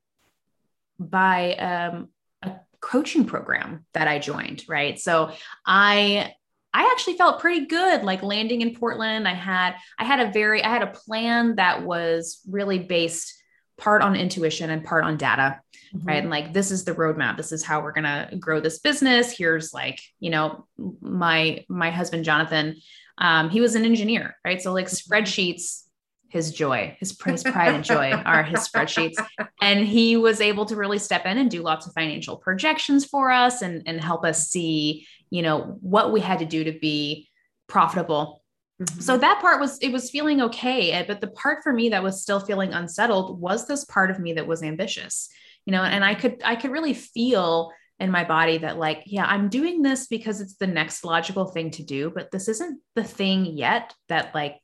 [0.99, 2.09] by um,
[2.43, 4.99] a coaching program that I joined, right?
[4.99, 5.33] So
[5.65, 6.33] I
[6.73, 9.27] I actually felt pretty good like landing in Portland.
[9.27, 13.33] I had I had a very I had a plan that was really based
[13.79, 15.61] part on intuition and part on data.
[15.95, 16.09] Mm-hmm.
[16.09, 16.19] Right.
[16.19, 17.37] And like this is the roadmap.
[17.37, 19.37] This is how we're gonna grow this business.
[19.37, 20.67] Here's like, you know,
[21.01, 22.77] my my husband Jonathan,
[23.19, 24.61] um, he was an engineer, right?
[24.61, 25.13] So like mm-hmm.
[25.15, 25.83] spreadsheets
[26.29, 29.17] his joy, his, his pride and joy are his spreadsheets.
[29.61, 33.31] And he was able to really step in and do lots of financial projections for
[33.31, 37.29] us and, and help us see, you know, what we had to do to be
[37.69, 38.43] profitable.
[38.81, 39.01] Mm-hmm.
[39.01, 41.05] So that part was, it was feeling okay.
[41.07, 44.35] But the part for me that was still feeling unsettled was this part of me
[44.35, 45.29] that was ambitious,
[45.67, 49.25] you know, and I could, I could really feel in my body that like yeah
[49.27, 53.05] i'm doing this because it's the next logical thing to do but this isn't the
[53.05, 54.61] thing yet that like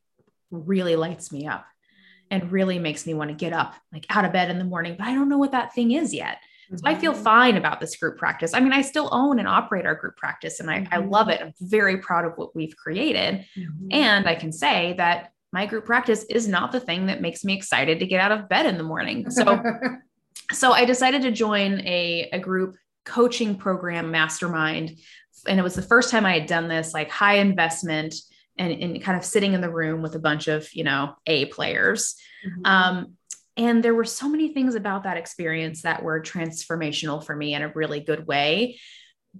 [0.50, 1.64] really lights me up
[2.30, 4.96] and really makes me want to get up like out of bed in the morning
[4.98, 6.38] but i don't know what that thing is yet
[6.74, 7.22] so i feel mm-hmm.
[7.22, 10.60] fine about this group practice i mean i still own and operate our group practice
[10.60, 10.94] and i, mm-hmm.
[10.94, 13.88] I love it i'm very proud of what we've created mm-hmm.
[13.90, 17.54] and i can say that my group practice is not the thing that makes me
[17.54, 19.62] excited to get out of bed in the morning so
[20.52, 24.98] so i decided to join a, a group coaching program mastermind.
[25.48, 28.14] And it was the first time i had done this like high investment
[28.58, 31.46] and, and kind of sitting in the room with a bunch of you know a
[31.46, 32.16] players.
[32.46, 32.62] Mm-hmm.
[32.64, 33.16] um,
[33.56, 37.62] and there were so many things about that experience that were transformational for me in
[37.62, 38.80] a really good way.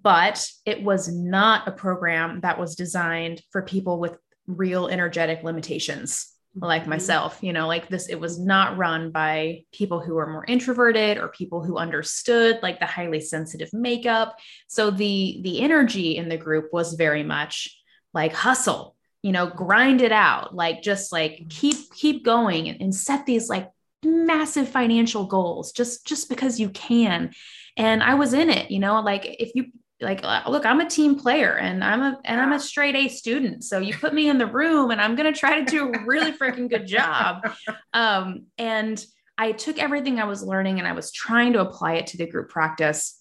[0.01, 6.32] But it was not a program that was designed for people with real energetic limitations
[6.55, 6.91] like mm-hmm.
[6.91, 11.17] myself you know like this it was not run by people who were more introverted
[11.17, 14.39] or people who understood like the highly sensitive makeup.
[14.69, 17.79] So the the energy in the group was very much
[18.13, 22.95] like hustle you know grind it out like just like keep keep going and, and
[22.95, 23.71] set these like
[24.05, 27.33] massive financial goals just just because you can.
[27.79, 30.89] And i was in it you know like if you like uh, look i'm a
[30.89, 33.65] team player and i'm a and i'm a straight a student.
[33.65, 36.05] So you put me in the room and i'm going to try to do a
[36.05, 37.49] really freaking good job.
[37.95, 39.05] Um, and
[39.37, 42.27] i took everything i was learning and i was trying to apply it to the
[42.27, 43.21] group practice.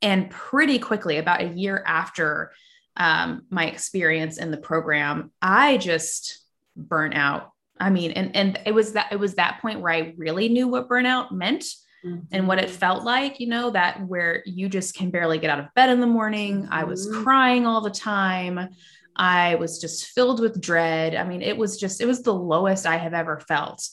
[0.00, 2.52] And pretty quickly about a year after
[2.96, 6.42] um, my experience in the program, I just
[6.76, 7.52] burnt out.
[7.78, 10.68] I mean, and and it was that it was that point where I really knew
[10.68, 11.64] what burnout meant
[12.04, 12.20] mm-hmm.
[12.30, 12.76] and what it mm-hmm.
[12.76, 16.00] felt like, you know, that where you just can barely get out of bed in
[16.00, 16.68] the morning.
[16.70, 17.22] I was mm-hmm.
[17.22, 18.68] crying all the time.
[19.16, 21.14] I was just filled with dread.
[21.14, 23.86] I mean, it was just it was the lowest I have ever felt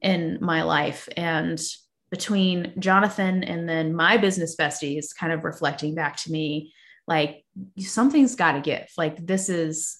[0.00, 1.08] in my life.
[1.16, 1.60] And
[2.10, 6.72] between Jonathan and then my business besties kind of reflecting back to me,
[7.06, 7.44] like
[7.78, 9.98] something's got to give like this is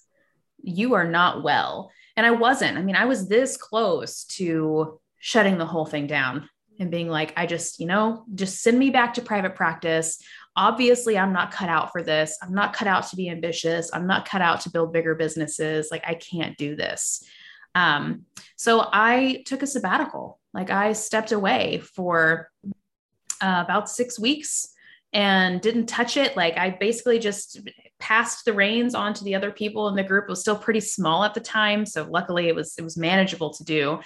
[0.63, 5.59] you are not well and i wasn't i mean i was this close to shutting
[5.59, 9.15] the whole thing down and being like i just you know just send me back
[9.15, 10.19] to private practice.
[10.57, 12.39] Obviously i'm not cut out for this.
[12.43, 13.91] I'm not cut out to be ambitious.
[13.93, 15.89] I'm not cut out to build bigger businesses.
[15.91, 17.23] Like i can't do this.
[17.75, 20.41] Um, so i took a sabbatical.
[20.53, 22.51] Like i stepped away for
[23.41, 24.74] uh, about six weeks
[25.15, 26.37] and didn't touch it.
[26.37, 27.61] Like I basically just
[28.01, 30.25] passed the reins on to the other people in the group.
[30.25, 33.55] It was still pretty small at the time, so luckily it was it was manageable
[33.55, 34.01] to do.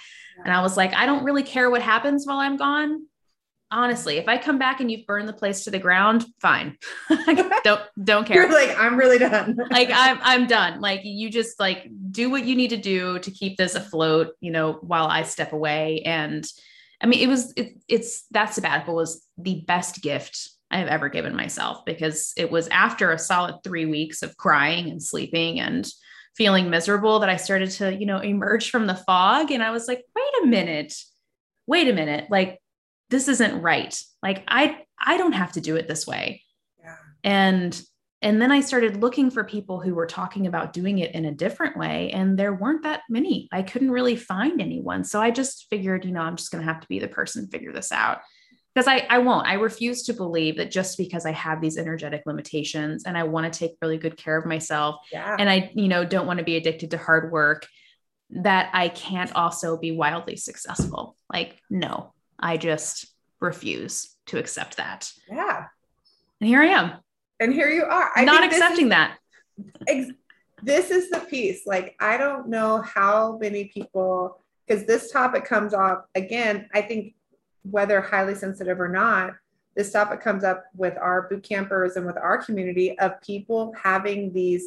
[0.45, 3.07] And I was like, I don't really care what happens while I'm gone.
[3.71, 6.77] Honestly, if I come back and you've burned the place to the ground, fine.
[7.63, 8.43] don't don't care.
[8.43, 9.57] You're like I'm really done.
[9.71, 10.79] like I'm I'm done.
[10.79, 14.51] Like you just like do what you need to do to keep this afloat, you
[14.51, 16.45] know, while I step away and
[17.01, 21.09] I mean, it was it, it's that sabbatical was the best gift I have ever
[21.09, 25.87] given myself because it was after a solid three weeks of crying and sleeping and
[26.35, 29.51] feeling miserable that I started to, you know, emerge from the fog.
[29.51, 30.93] And I was like, wait a minute,
[31.67, 32.59] wait a minute, like
[33.09, 33.99] this isn't right.
[34.21, 36.43] Like I I don't have to do it this way.
[36.79, 36.95] Yeah.
[37.23, 37.81] And
[38.21, 41.31] and then I started looking for people who were talking about doing it in a
[41.31, 43.47] different way and there weren't that many.
[43.51, 45.05] I couldn't really find anyone.
[45.05, 47.45] So I just figured, you know, I'm just going to have to be the person
[47.45, 48.19] to figure this out.
[48.73, 49.47] Because I, I won't.
[49.47, 53.51] I refuse to believe that just because I have these energetic limitations and I want
[53.51, 55.35] to take really good care of myself yeah.
[55.39, 57.67] and I, you know, don't want to be addicted to hard work,
[58.29, 61.17] that I can't also be wildly successful.
[61.33, 63.07] Like, no, I just
[63.39, 65.11] refuse to accept that.
[65.27, 65.65] Yeah.
[66.39, 66.91] And here I am.
[67.39, 68.11] And here you are.
[68.15, 69.17] I Not accepting is, that.
[69.87, 70.11] Ex-
[70.61, 71.65] this is the piece.
[71.65, 77.15] Like, I don't know how many people, because this topic comes up again, I think
[77.63, 79.33] whether highly sensitive or not,
[79.75, 84.33] this topic comes up with our boot campers and with our community of people having
[84.33, 84.65] these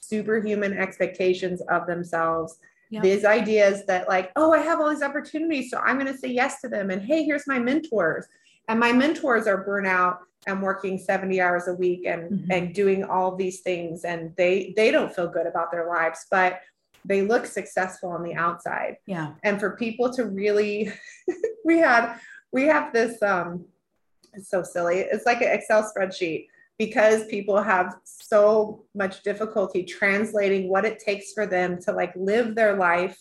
[0.00, 2.58] superhuman expectations of themselves
[2.90, 3.02] Yep.
[3.04, 6.28] These ideas that, like, oh, I have all these opportunities, so I'm going to say
[6.28, 6.90] yes to them.
[6.90, 8.26] And hey, here's my mentors.
[8.68, 12.50] And my mentors are burnout and working 70 hours a week and mm-hmm.
[12.50, 14.04] and doing all these things.
[14.04, 16.60] And they they don't feel good about their lives, but
[17.04, 18.96] they look successful on the outside.
[19.06, 19.34] Yeah.
[19.44, 20.92] And for people to really,
[21.64, 22.18] we had
[22.52, 23.64] we have this um
[24.32, 24.98] it's so silly.
[24.98, 26.46] It's like an Excel spreadsheet
[26.78, 32.54] because people have so much difficulty translating what it takes for them to like live
[32.54, 33.18] their life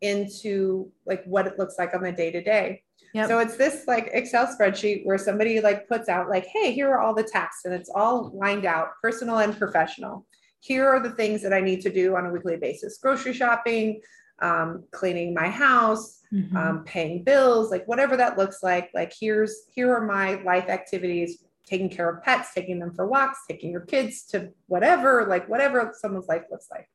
[0.00, 2.82] into like what it looks like on the day to day.
[3.26, 7.00] So it's this like Excel spreadsheet where somebody like puts out like, hey, here are
[7.00, 10.26] all the tasks and it's all lined out, personal and professional.
[10.60, 14.00] Here are the things that I need to do on a weekly basis: grocery shopping,
[14.40, 16.56] um, cleaning my house, mm-hmm.
[16.56, 18.90] um, paying bills, like whatever that looks like.
[18.94, 23.40] Like here's here are my life activities taking care of pets, taking them for walks,
[23.48, 26.88] taking your kids to whatever, like whatever someone's life looks like.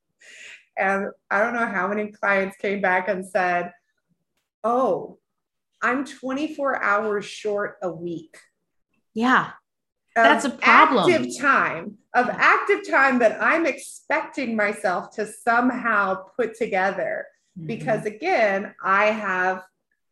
[0.78, 3.72] And I don't know how many clients came back and said,
[4.64, 5.20] Oh,
[5.82, 8.38] I'm 24 hours short a week.
[9.14, 9.52] Yeah.
[10.16, 11.12] That's a problem.
[11.12, 17.26] Active time of active time that I'm expecting myself to somehow put together.
[17.58, 17.68] Mm-hmm.
[17.68, 19.64] Because again, I have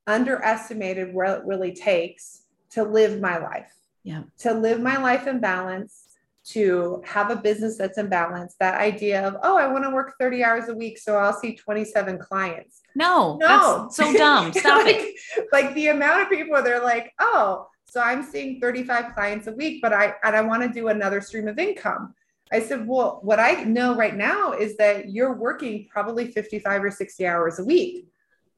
[0.08, 3.71] underestimated what it really takes to live my life.
[4.04, 4.23] Yeah.
[4.39, 6.08] To live my life in balance
[6.43, 8.56] to have a business that's in balance.
[8.60, 11.56] That idea of oh i want to work 30 hours a week so i'll see
[11.56, 12.82] 27 clients.
[12.95, 13.89] No no.
[13.91, 14.51] so dumb.
[14.54, 15.47] Stop like, it.
[15.51, 19.82] like the amount of people they're like oh so i'm seeing 35 clients a week
[19.82, 22.13] but i and i want to do another stream of income
[22.51, 26.91] i said well what i know right now is that you're working probably 55 or
[26.91, 28.07] 60 hours a week.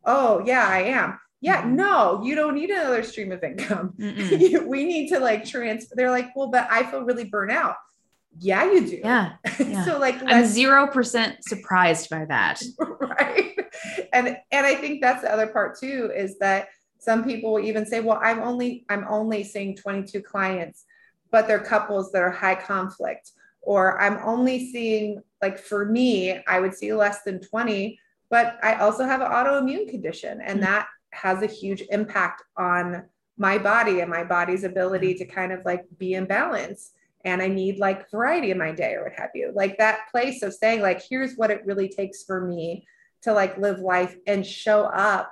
[0.06, 1.20] Oh yeah i am.
[1.42, 1.76] Yeah mm-hmm.
[1.76, 3.94] no you don't need another stream of income.
[4.68, 7.76] We need to like transfer they're like well but i feel really burnt out.
[8.40, 9.00] Yeah you do.
[9.04, 9.86] Yeah, yeah.
[9.86, 12.62] so like i'm zero percent surprised by that.
[12.80, 13.56] Right.
[14.12, 16.70] And and i think that's the other part too is that
[17.04, 20.86] some people will even say well i'm only i'm only seeing 22 clients
[21.32, 23.32] but they're couples that are high conflict
[23.64, 27.98] or i'm only seeing like for me i would see less than 20
[28.30, 30.66] but i also have an autoimmune condition and mm-hmm.
[30.66, 33.04] that has a huge impact on
[33.38, 36.92] my body and my body's ability to kind of like be in balance
[37.26, 39.52] and I need like variety in my day or what have you.
[39.56, 42.86] Like that place of saying, like, here's what it really takes for me
[43.22, 45.32] to like live life and show up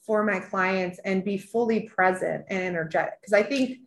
[0.00, 3.14] for my clients and be fully present and energetic.
[3.24, 3.78] Cause I think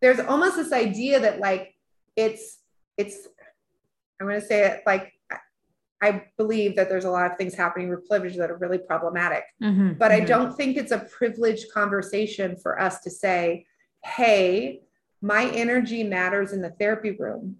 [0.00, 1.74] there's almost this idea that like
[2.16, 2.58] it's,
[2.96, 3.28] it's,
[4.20, 5.12] I'm going to say it like
[6.00, 9.44] I believe that there's a lot of things happening with privilege that are really problematic.
[9.62, 10.22] Mm-hmm, but mm-hmm.
[10.22, 13.66] I don't think it's a privileged conversation for us to say,
[14.04, 14.82] hey,
[15.20, 17.56] my energy matters in the therapy room.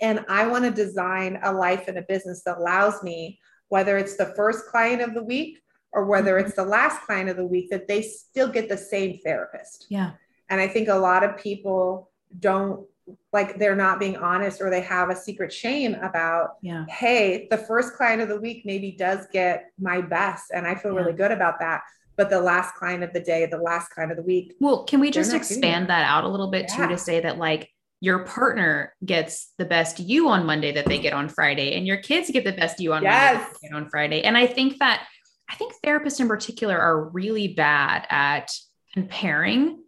[0.00, 4.16] And I want to design a life and a business that allows me, whether it's
[4.16, 5.58] the first client of the week
[5.92, 6.46] or whether mm-hmm.
[6.46, 9.86] it's the last client of the week, that they still get the same therapist.
[9.88, 10.12] Yeah.
[10.48, 12.86] And I think a lot of people don't
[13.32, 17.56] like they're not being honest or they have a secret shame about yeah hey the
[17.56, 21.00] first client of the week maybe does get my best and i feel yeah.
[21.00, 21.82] really good about that
[22.16, 25.00] but the last client of the day the last client of the week well can
[25.00, 26.04] we just expand that.
[26.04, 26.76] out a little bit yeah.
[26.76, 30.98] too to say that like your partner gets the best you on monday that they
[30.98, 33.36] get on friday and your kids get the best you on yes.
[33.36, 35.06] monday get on friday and i think that
[35.50, 38.50] i think therapists in particular are really bad at
[38.92, 39.78] comparing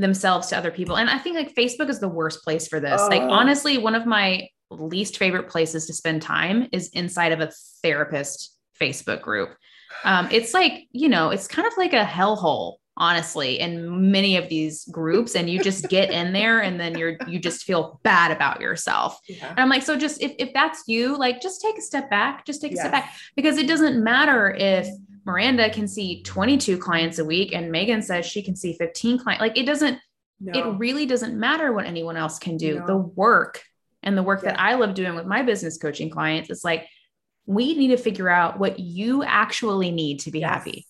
[0.00, 0.96] themselves to other people.
[0.96, 3.00] And I think like Facebook is the worst place for this.
[3.00, 3.30] Like oh.
[3.30, 7.50] honestly, one of my least favorite places to spend time is inside of a
[7.82, 9.50] therapist Facebook group.
[10.04, 14.48] Um, it's like, you know, it's kind of like a hellhole, honestly, in many of
[14.48, 15.34] these groups.
[15.34, 19.18] And you just get in there and then you're, you just feel bad about yourself.
[19.28, 19.50] Yeah.
[19.50, 22.46] And I'm like, so just if, if that's you, like, just take a step back,
[22.46, 22.82] just take a yes.
[22.82, 24.88] step back because it doesn't matter if
[25.24, 29.40] Miranda can see 22 clients a week and Maegan says she can see 15 clients.
[29.40, 29.98] Like it doesn't,
[30.40, 30.58] no.
[30.58, 32.80] it really doesn't matter what anyone else can do.
[32.80, 32.86] No.
[32.86, 33.62] The work
[34.02, 34.50] and the work yeah.
[34.50, 36.86] that I love doing with my business coaching clients, is like
[37.46, 40.50] we need to figure out what you actually need to be yes.
[40.50, 40.86] happy.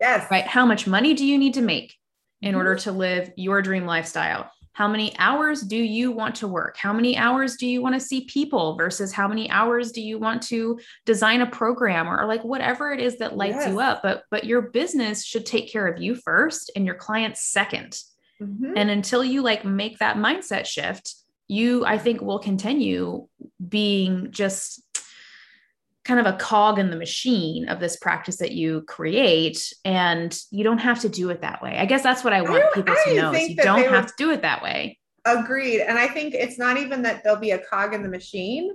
[0.00, 0.30] Yes.
[0.30, 0.46] Right.
[0.46, 1.94] How much money do you need to make
[2.40, 2.58] in mm-hmm.
[2.58, 4.50] order to live your dream lifestyle?
[4.78, 6.76] How many hours do you want to work?
[6.76, 10.20] How many hours do you want to see people versus how many hours do you
[10.20, 13.70] want to design a program or, like whatever it is that lights yes.
[13.70, 14.04] you up?
[14.04, 18.00] But but your business should take care of you first and your clients 2nd
[18.40, 18.72] mm-hmm.
[18.76, 21.12] And until you like make that mindset shift,
[21.48, 23.26] you I think will continue
[23.68, 24.84] being just
[26.08, 30.64] kind of a cog in the machine of this practice that you create and you
[30.64, 32.94] don't have to do it that way i guess that's what i want I people
[32.94, 36.08] I to know is you don't have to do it that way agreed and i
[36.08, 38.70] think it's not even that there'll be a cog in the machine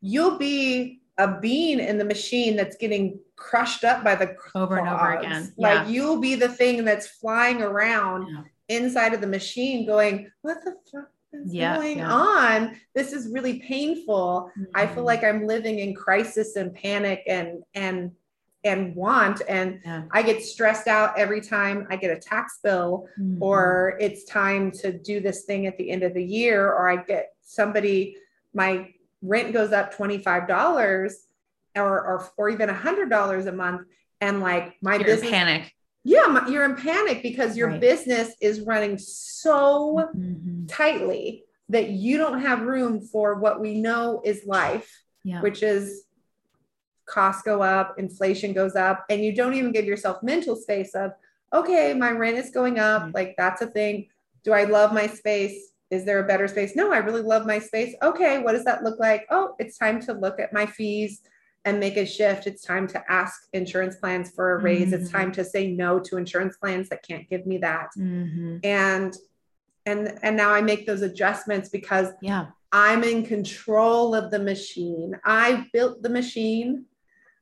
[0.00, 4.88] you'll be a bean in the machine that's getting crushed up by the over and
[4.88, 5.74] over again yeah.
[5.74, 8.42] like you'll be the thing that's flying around yeah.
[8.74, 12.12] inside of the machine going what the fuck is yeah, going yeah.
[12.12, 12.76] on?
[12.94, 14.50] This is really painful.
[14.50, 14.64] Mm-hmm.
[14.74, 15.04] I feel mm-hmm.
[15.04, 18.12] like I'm living in crisis and panic and and
[18.62, 20.02] and want and yeah.
[20.12, 23.42] I get stressed out every time I get a tax bill mm-hmm.
[23.42, 26.96] or it's time to do this thing at the end of the year or I
[26.96, 28.16] get somebody
[28.52, 31.16] my rent goes up $25
[31.76, 33.86] or or, or even $100 a month
[34.20, 35.74] and like my You're business panic
[36.04, 37.80] yeah you're in panic because your right.
[37.80, 40.66] business is running so mm-hmm.
[40.66, 45.40] tightly that you don't have room for what we know is life yeah.
[45.40, 46.04] which is
[47.06, 51.12] costs go up inflation goes up and you don't even give yourself mental space of
[51.52, 53.12] okay my rent is going up mm-hmm.
[53.14, 54.06] like that's a thing
[54.44, 57.58] do i love my space is there a better space no i really love my
[57.58, 61.20] space okay what does that look like oh it's time to look at my fees
[61.64, 62.46] and make a shift.
[62.46, 64.92] It's time to ask insurance plans for a raise.
[64.92, 65.02] Mm-hmm.
[65.02, 67.88] It's time to say no to insurance plans that can't give me that.
[67.98, 68.58] Mm-hmm.
[68.64, 69.14] And
[69.86, 75.18] and and now I make those adjustments because yeah, I'm in control of the machine.
[75.24, 76.86] I built the machine.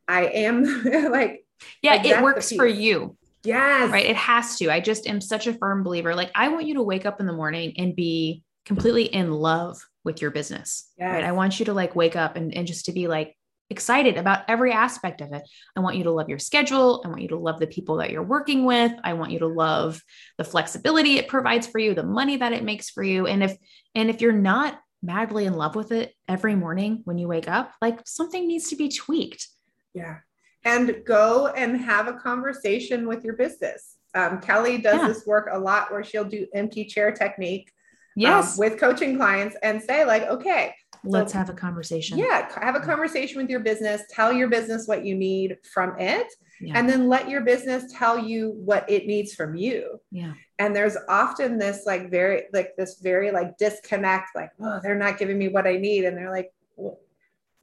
[0.06, 0.64] I am
[1.10, 1.44] like
[1.82, 3.16] yeah, it works for you.
[3.44, 3.90] Yes.
[3.90, 4.06] Right.
[4.06, 4.70] It has to.
[4.70, 6.14] I just am such a firm believer.
[6.14, 9.78] Like I want you to wake up in the morning and be completely in love
[10.04, 10.90] with your business.
[10.98, 11.14] Yes.
[11.14, 11.24] Right.
[11.24, 13.36] I want you to like wake up and, and just to be like,
[13.70, 15.42] excited about every aspect of it.
[15.76, 17.02] I want you to love your schedule.
[17.04, 18.92] I want you to love the people that you're working with.
[19.04, 20.02] I want you to love
[20.38, 23.26] the flexibility it provides for you, the money that it makes for you.
[23.26, 23.56] And if
[23.94, 27.72] and if you're not madly in love with it every morning when you wake up,
[27.80, 29.48] like something needs to be tweaked.
[29.94, 30.18] Yeah.
[30.64, 33.96] And go and have a conversation with your business.
[34.14, 35.08] Um, Kelly does yeah.
[35.08, 37.70] this work a lot where she'll do empty chair technique
[38.18, 38.58] um, yes.
[38.58, 42.18] Um, with coaching clients and say, like, okay, let's so, have a conversation.
[42.18, 46.26] Yeah, have a conversation with your business, tell your business what you need from it,
[46.60, 46.74] yeah.
[46.76, 50.00] and then let your business tell you what it needs from you.
[50.10, 50.32] Yeah.
[50.58, 55.18] And there's often this like very like this very like disconnect, like, oh, they're not
[55.18, 56.04] giving me what I need.
[56.04, 56.98] And they're like, well,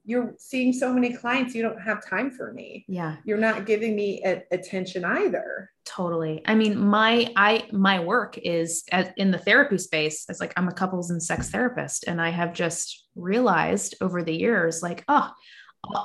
[0.05, 2.85] you're seeing so many clients you don't have time for me.
[2.87, 3.17] Yeah.
[3.25, 5.71] You're not giving me a, attention either.
[5.83, 6.41] Totally.
[6.45, 10.67] I mean my i my work is as, in the therapy space as like i'm
[10.67, 15.29] a couples and sex therapist and i have just realized over the years like oh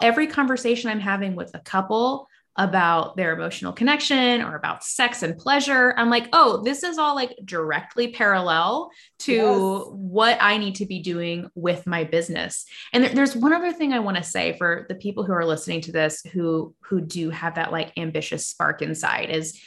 [0.03, 5.39] every conversation i'm having with a couple about their emotional connection or about sex and
[5.39, 5.95] pleasure.
[5.97, 8.91] I'm like, oh, this is all like directly parallel
[9.21, 9.87] to yes.
[9.93, 12.67] what I need to be doing with my business.
[12.93, 15.47] And there, there's one other thing I want to say for the people who are
[15.47, 19.61] listening to this who who do have that like ambitious spark inside is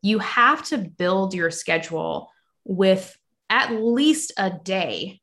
[0.00, 2.30] you have to build your schedule
[2.64, 3.16] with
[3.50, 5.20] at least a day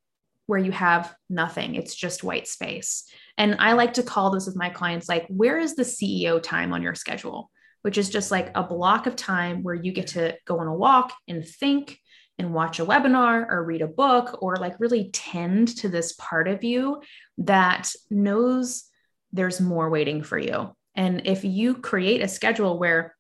[0.47, 1.76] where you have nothing.
[1.76, 3.05] It's just white space.
[3.38, 6.73] And I like to call this with my clients like, where is the CEO time
[6.73, 7.51] on your schedule?
[7.81, 10.73] Which is just like a block of time where you get to go on a
[10.73, 11.99] walk and think
[12.38, 16.47] and watch a webinar or read a book or like really tend to this part
[16.47, 17.01] of you
[17.39, 18.86] that knows
[19.31, 20.75] there's more waiting for you.
[20.95, 23.15] And if you create a schedule where,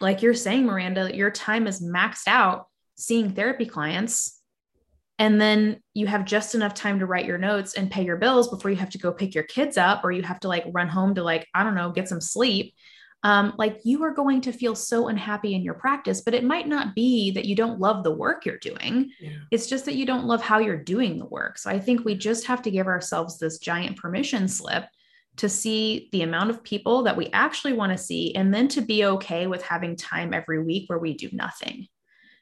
[0.00, 4.37] like you're saying, Miranda, your time is maxed out seeing therapy clients
[5.18, 8.48] and then you have just enough time to write your notes and pay your bills
[8.48, 10.88] before you have to go pick your kids up or you have to like run
[10.88, 12.74] home to like i don't know get some sleep
[13.24, 16.68] um, like you are going to feel so unhappy in your practice but it might
[16.68, 19.30] not be that you don't love the work you're doing yeah.
[19.50, 22.14] it's just that you don't love how you're doing the work so i think we
[22.14, 24.84] just have to give ourselves this giant permission slip
[25.38, 28.80] to see the amount of people that we actually want to see and then to
[28.80, 31.88] be okay with having time every week where we do nothing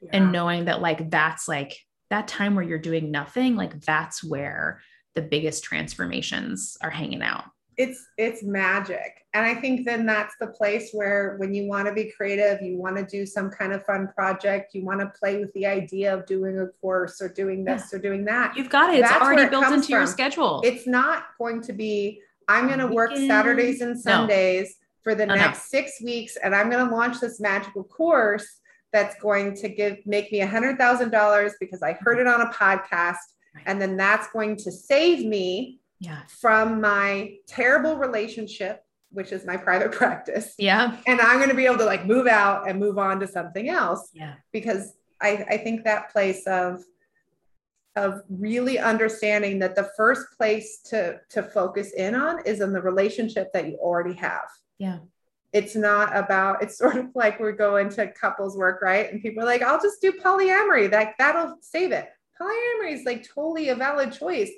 [0.02, 0.10] yeah.
[0.12, 1.74] and knowing that like that's like
[2.10, 4.80] that time where you're doing nothing, like that's where
[5.14, 7.44] the biggest transformations are hanging out.
[7.76, 11.92] it's it's magic and i think then that's the place where when you want to
[11.92, 15.38] be creative you want to do some kind of fun project you want to play
[15.38, 17.98] with the idea of doing a course or doing this yeah.
[17.98, 19.92] or doing that you've got it it's already it built into from.
[19.94, 24.86] your schedule it's not going to be i'm going to work saturdays and sundays no.
[25.02, 25.78] for the oh, next no.
[25.80, 28.60] six weeks and i'm going to launch this magical course
[28.92, 32.40] that's going to give make me a hundred thousand dollars because i heard it on
[32.40, 33.16] a podcast
[33.64, 36.22] and then that's going to save me yeah.
[36.28, 40.54] from my terrible relationship, which is my private practice.
[40.58, 40.96] Yeah.
[41.06, 43.68] And I'm going to be able to like move out and move on to something
[43.68, 44.10] else.
[44.12, 44.34] Yeah.
[44.52, 46.82] Because I, I think that place of
[47.94, 52.82] of really understanding that the first place to to focus in on is in the
[52.82, 54.46] relationship that you already have.
[54.76, 54.98] Yeah.
[55.56, 59.10] It's not about it's sort of like we go into couples work, right?
[59.10, 60.90] And people are like, I'll just do polyamory.
[60.90, 62.08] That that'll save it.
[62.40, 64.50] Polyamory is like totally a valid choice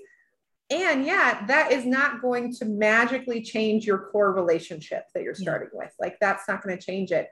[0.70, 5.68] and yet that is not going to magically change your core relationship that you're starting
[5.72, 5.80] yeah.
[5.80, 7.30] with like that's not going to change it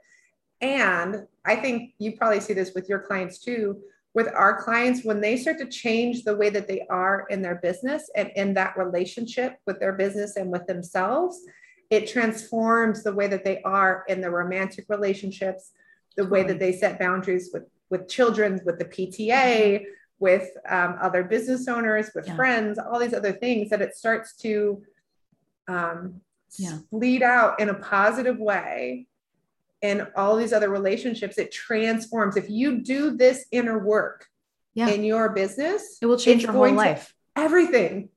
[0.61, 3.79] and i think you probably see this with your clients too
[4.15, 7.57] with our clients when they start to change the way that they are in their
[7.57, 11.41] business and in that relationship with their business and with themselves
[11.91, 15.73] it transforms the way that they are in the romantic relationships
[16.17, 19.85] the way that they set boundaries with with children with the pta
[20.19, 22.37] with um, other business owners, with yeah.
[22.37, 24.83] friends, all these other things that it starts to
[25.69, 26.21] um,
[26.59, 26.79] yeah.
[26.91, 29.07] bleed out in a positive way
[29.83, 31.39] in all these other relationships.
[31.39, 32.37] It transforms.
[32.37, 34.27] If you do this inner work
[34.75, 34.89] yeah.
[34.89, 37.15] in your business, it will change your whole life.
[37.35, 38.09] Everything.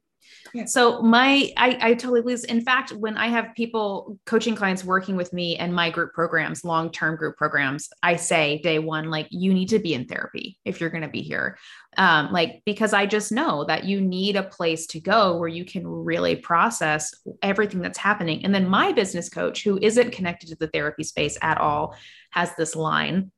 [0.66, 2.43] So my I, I totally lose.
[2.43, 6.64] In fact, when I have people coaching clients working with me and my group programs,
[6.64, 10.80] long-term group programs, I say day one, like you need to be in therapy if
[10.80, 11.58] you're going to be here.
[11.97, 15.66] Um, like because I just know that you need a place to go where you
[15.66, 18.45] can really process everything that's happening.
[18.45, 21.95] And then my business coach, who isn't connected to the therapy space at all,
[22.32, 23.32] has this line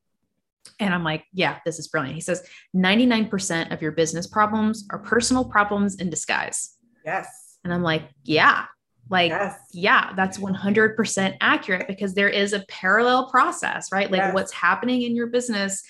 [0.79, 2.15] and I'm like, yeah, this is brilliant.
[2.15, 2.43] He says
[2.75, 6.75] 99% of your business problems are personal problems in disguise.
[7.05, 7.57] Yes.
[7.63, 8.65] And I'm like, yeah,
[9.11, 9.59] like, yes.
[9.73, 14.09] yeah, that's 100% accurate because there is a parallel process, right?
[14.09, 14.33] Like, yes.
[14.33, 15.83] what's happening in your business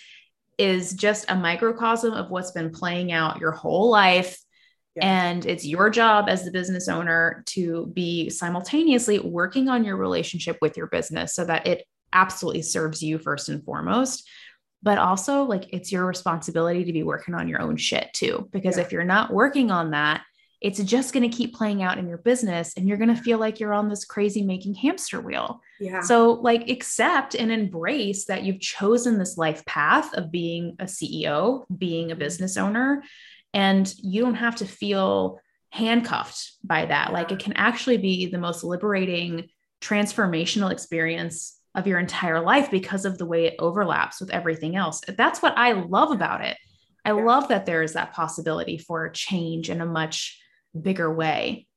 [0.57, 4.39] is just a microcosm of what's been playing out your whole life.
[4.95, 5.05] Yes.
[5.05, 10.57] And it's your job as the business owner to be simultaneously working on your relationship
[10.59, 14.27] with your business so that it absolutely serves you first and foremost.
[14.81, 18.49] But also, like, it's your responsibility to be working on your own shit too.
[18.51, 18.83] Because yeah.
[18.83, 20.23] if you're not working on that,
[20.61, 23.39] it's just going to keep playing out in your business and you're going to feel
[23.39, 25.59] like you're on this crazy making hamster wheel.
[25.79, 26.01] Yeah.
[26.01, 31.65] So like accept and embrace that you've chosen this life path of being a CEO,
[31.75, 32.19] being a mm-hmm.
[32.19, 33.03] business owner
[33.53, 35.39] and you don't have to feel
[35.71, 37.11] handcuffed by that.
[37.11, 39.49] Like it can actually be the most liberating
[39.81, 45.01] transformational experience of your entire life because of the way it overlaps with everything else.
[45.07, 46.57] That's what I love about it.
[47.03, 50.40] I love that there is that possibility for change in a much
[50.79, 51.67] bigger way.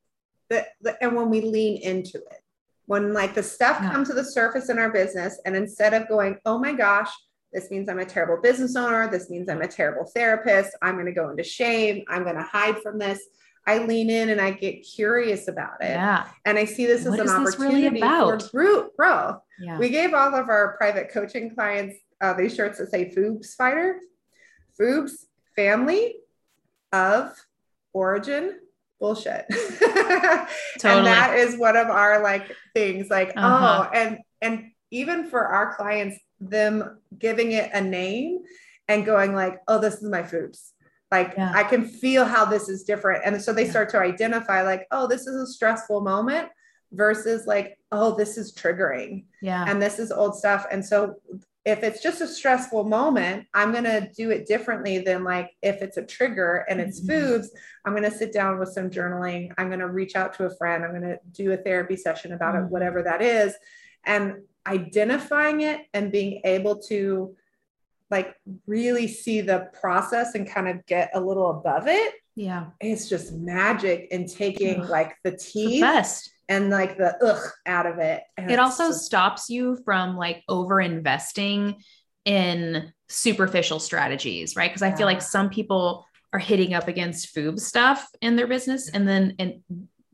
[0.51, 2.43] The, the, and when we lean into it,
[2.87, 3.93] when like the stuff yeah.
[3.93, 7.11] comes to the surface in our business, and instead of going, oh my gosh,
[7.53, 11.07] this means I'm a terrible business owner, this means I'm a terrible therapist, I'm going
[11.07, 13.21] to go into shame, I'm going to hide from this.
[13.67, 15.93] I lean in and I get curious about it.
[15.93, 16.27] Yeah.
[16.45, 19.41] And I see this what as an opportunity really for group growth.
[19.59, 19.79] Yeah.
[19.79, 24.01] We gave all of our private coaching clients uh, these shirts that say Foobs Fighter.
[24.79, 25.13] Foobs,
[25.57, 26.17] family
[26.93, 27.33] of
[27.93, 28.59] origin,
[29.05, 29.45] bullshit.
[29.51, 30.49] totally.
[30.83, 33.85] And that is one of our like things like, uh-huh.
[33.85, 38.39] oh, and and even for our clients, them giving it a name
[38.89, 40.71] and going like, oh, this is my foobs.
[41.11, 41.53] Like yeah.
[41.55, 43.25] I can feel how this is different.
[43.27, 43.71] And so they yeah.
[43.71, 46.49] start to identify like, oh, this is a stressful moment
[46.91, 49.25] versus like, oh, this is triggering.
[49.43, 49.67] Yeah.
[49.69, 50.65] And this is old stuff.
[50.71, 51.17] And so
[51.65, 55.81] if it's just a stressful moment, I'm going to do it differently than like if
[55.81, 57.11] it's a trigger and it's mm-hmm.
[57.11, 57.47] foobs,
[57.85, 59.53] I'm going to sit down with some journaling.
[59.57, 60.85] I'm going to reach out to a friend.
[60.85, 62.67] I'm going to do a therapy session about mm-hmm.
[62.67, 63.55] it, whatever that is.
[64.05, 67.35] And identifying it and being able to
[68.11, 68.35] like
[68.67, 72.15] really see the process and kind of get a little above it.
[72.37, 72.67] Yeah.
[72.81, 75.77] It's just magic in taking like the teeth.
[75.77, 78.23] The best and like the ugh out of it.
[78.37, 79.05] And it also just...
[79.05, 81.77] stops you from like over investing
[82.25, 84.71] in superficial strategies, right?
[84.71, 88.91] Because I feel like some people are hitting up against foob stuff in their business
[88.91, 89.63] and then and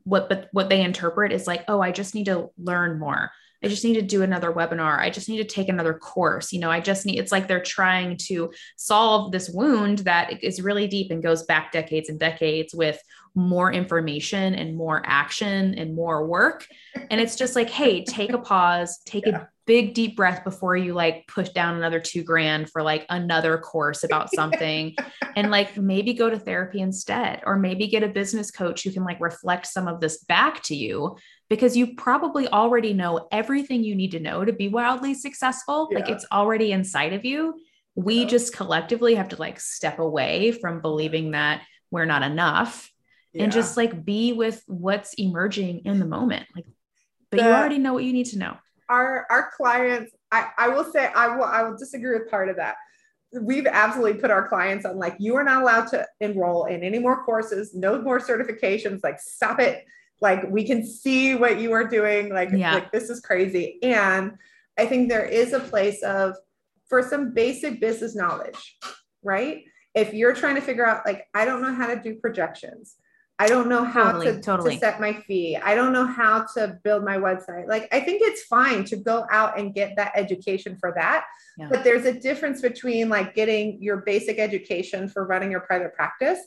[0.03, 3.31] what but what they interpret is like, oh, I just need to learn more.
[3.63, 4.99] I just need to do another webinar.
[4.99, 6.51] I just need to take another course.
[6.51, 10.61] You know, I just need, it's like they're trying to solve this wound that is
[10.61, 12.99] really deep and goes back decades and decades with
[13.35, 16.67] more information and more action and more work.
[17.09, 19.41] And it's just like, hey, take a pause, take yeah.
[19.41, 23.57] a big deep breath before you like push down another two grand for like another
[23.57, 24.93] course about something
[25.37, 29.05] and like maybe go to therapy instead or maybe get a business coach who can
[29.05, 31.15] like reflect some of this back to you
[31.49, 35.99] because you probably already know everything you need to know to be wildly successful yeah.
[35.99, 37.55] like it's already inside of you
[37.95, 38.27] we yeah.
[38.27, 41.61] just collectively have to like step away from believing that
[41.91, 42.91] we're not enough
[43.31, 43.43] yeah.
[43.43, 46.65] and just like be with what's emerging in the moment like
[47.29, 48.57] but you already know what you need to know
[48.91, 52.57] our our clients I, I will say I will I will disagree with part of
[52.57, 52.75] that.
[53.41, 56.99] We've absolutely put our clients on like you are not allowed to enroll in any
[56.99, 59.85] more courses, no more certifications, like stop it.
[60.19, 62.33] Like we can see what you are doing.
[62.33, 62.73] Like, yeah.
[62.73, 63.79] like this is crazy.
[63.81, 64.33] And
[64.77, 66.35] I think there is a place of
[66.87, 68.77] for some basic business knowledge,
[69.23, 69.63] right?
[69.95, 72.95] If you're trying to figure out, like, I don't know how to do projections.
[73.41, 74.73] I don't know how totally, to, totally.
[74.75, 75.57] to set my fee.
[75.57, 77.67] I don't know how to build my website.
[77.67, 81.25] Like, I think it's fine to go out and get that education for that.
[81.57, 81.67] Yeah.
[81.67, 86.37] But there's a difference between like getting your basic education for running your private practice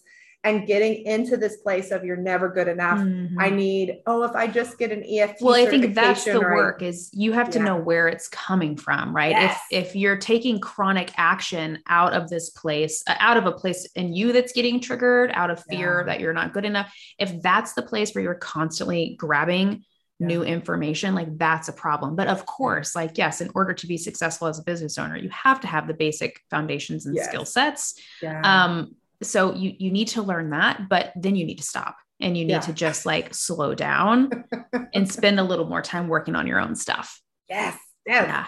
[0.45, 2.99] and getting into this place of you're never good enough.
[2.99, 3.41] Mm-hmm.
[3.41, 5.41] I need, oh, if I just get an EFT.
[5.41, 7.65] Well, I think that's the work is you have to yeah.
[7.65, 9.31] know where it's coming from, right?
[9.31, 9.59] Yes.
[9.71, 13.87] If if you're taking chronic action out of this place, uh, out of a place
[13.95, 16.13] in you that's getting triggered, out of fear yeah.
[16.13, 19.85] that you're not good enough, if that's the place where you're constantly grabbing
[20.19, 20.27] yeah.
[20.27, 22.17] new information, like that's a problem.
[22.17, 25.29] But of course, like, yes, in order to be successful as a business owner, you
[25.31, 27.29] have to have the basic foundations and yes.
[27.29, 28.01] skill sets.
[28.21, 28.41] Yeah.
[28.43, 32.37] Um, so you you need to learn that but then you need to stop and
[32.37, 32.61] you need yeah.
[32.61, 34.31] to just like slow down
[34.95, 38.27] and spend a little more time working on your own stuff yes, yes.
[38.27, 38.47] yeah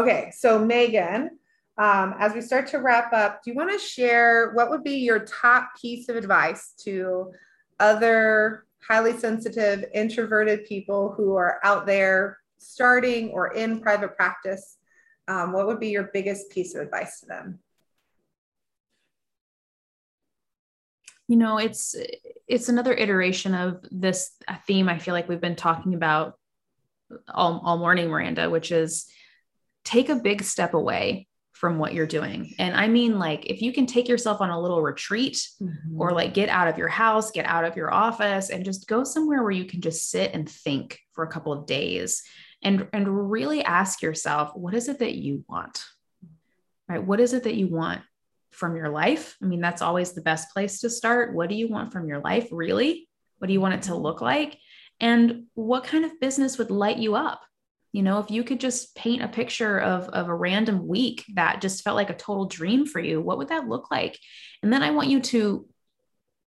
[0.00, 1.30] okay so maegan
[1.78, 4.96] um, as we start to wrap up do you want to share what would be
[4.96, 7.32] your top piece of advice to
[7.80, 14.76] other highly sensitive introverted people who are out there starting or in private practice
[15.28, 17.58] um, what would be your biggest piece of advice to them
[21.28, 21.94] you know it's
[22.48, 24.32] it's another iteration of this
[24.66, 26.38] theme i feel like we've been talking about
[27.28, 29.06] all, all morning miranda which is
[29.84, 32.54] take a big step away from what you're doing.
[32.58, 36.00] And i mean like if you can take yourself on a little retreat mm-hmm.
[36.00, 39.02] or like get out of your house get out of your office and just go
[39.02, 42.22] somewhere where you can just sit and think for a couple of days
[42.62, 45.84] and and really ask yourself what is it that you want?
[46.88, 47.02] Right?
[47.02, 48.00] What is it that you want
[48.58, 49.36] from your life.
[49.42, 51.34] I mean, that's always the best place to start.
[51.34, 53.08] What do you want from your life, really?
[53.38, 54.58] What do you want it to look like?
[55.00, 57.40] And what kind of business would light you up?
[57.92, 61.62] You know, if you could just paint a picture of, of a random week that
[61.62, 64.18] just felt like a total dream for you, what would that look like?
[64.62, 65.66] And then I want you to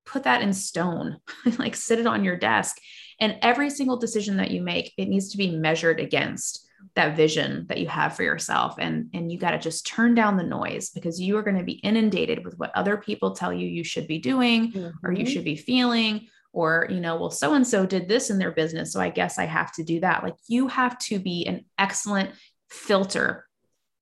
[0.05, 1.17] put that in stone,
[1.57, 2.77] like sit it on your desk.
[3.19, 7.65] And every single decision that you make, it needs to be measured against that vision
[7.69, 10.89] that you have for yourself and and you got to just turn down the noise
[10.89, 14.07] because you are going to be inundated with what other people tell you you should
[14.07, 14.89] be doing mm-hmm.
[15.05, 15.31] or you mm-hmm.
[15.31, 18.91] should be feeling or you know well so and so did this in their business
[18.91, 22.31] so i guess i have to do that like you have to be an excellent
[22.69, 23.45] filter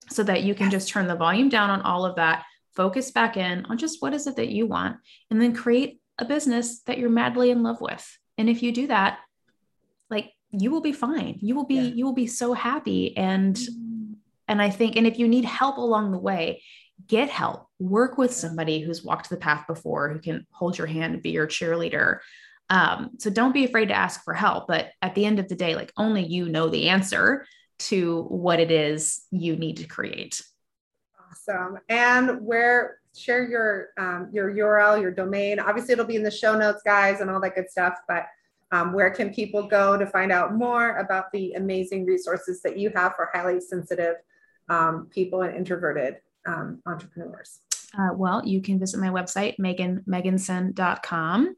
[0.10, 2.44] so that you can just turn the volume down on all of that
[2.76, 4.98] focus back in on just what is it that you want
[5.30, 8.88] and then create a business that you're madly in love with and if you do
[8.88, 9.20] that
[10.10, 11.38] like you will be fine.
[11.41, 11.93] You will be yeah.
[11.93, 13.16] you will be so happy.
[13.16, 14.16] And mm.
[14.47, 16.62] and i think and if you need help along the way
[17.08, 17.68] get help.
[17.80, 21.32] Work with somebody who's walked the path before who can hold your hand and be
[21.32, 22.20] your cheerleader.
[22.70, 24.68] Um, so don't be afraid to ask for help.
[24.68, 27.45] But at the end of the day like only you know the answer
[27.80, 30.41] to what it is you need to create.
[31.32, 31.78] Awesome.
[31.88, 35.60] And where share your um, your url your domain.
[35.60, 37.95] Obviously it'll be in the show notes guys and all that good stuff.
[38.08, 38.26] But
[38.72, 42.92] um, where can people go to find out more about the amazing resources that you
[42.96, 44.16] have for highly sensitive
[44.70, 47.60] um, people and introverted um, entrepreneurs?
[47.98, 51.56] Uh, well, you can visit my website, maeganmegginson.com.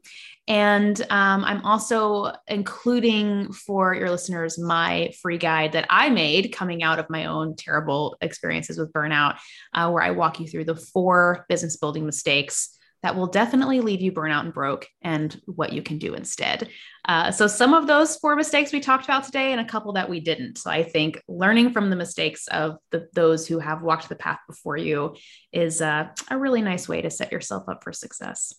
[0.48, 6.82] And um, I'm also including for your listeners my free guide that I made coming
[6.82, 9.36] out of my own terrible experiences with burnout,
[9.74, 14.00] uh, where I walk you through the four business building mistakes that will definitely leave
[14.00, 16.68] you burnout and broke and what you can do instead.
[17.08, 20.08] Uh, so, some of those four mistakes we talked about today, and a couple that
[20.08, 20.58] we didn't.
[20.58, 24.38] So, I think learning from the mistakes of the, those who have walked the path
[24.48, 25.16] before you
[25.52, 28.54] is uh, a really nice way to set yourself up for success.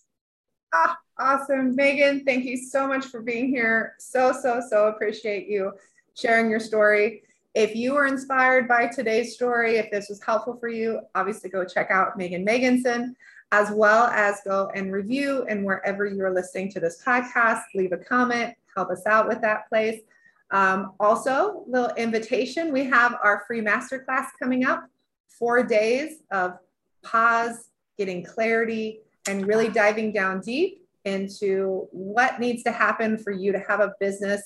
[0.74, 1.76] Ah, awesome.
[1.76, 3.94] Maegan, thank you so much for being here.
[4.00, 5.72] So, so, so appreciate you
[6.16, 7.24] sharing your story.
[7.56, 11.64] if you were inspired by today's story, if this was helpful for you, obviously go
[11.64, 13.14] check out Maegan Megginson,
[13.54, 15.46] as well as go and review.
[15.48, 19.70] And wherever you're listening to this podcast, leave a comment, help us out with that
[19.70, 20.02] place.
[20.50, 24.88] Um, also, little invitation we have our free masterclass coming up
[25.28, 26.58] four days of
[27.04, 33.52] pause, getting clarity, and really diving down deep into what needs to happen for you
[33.52, 34.42] to have a business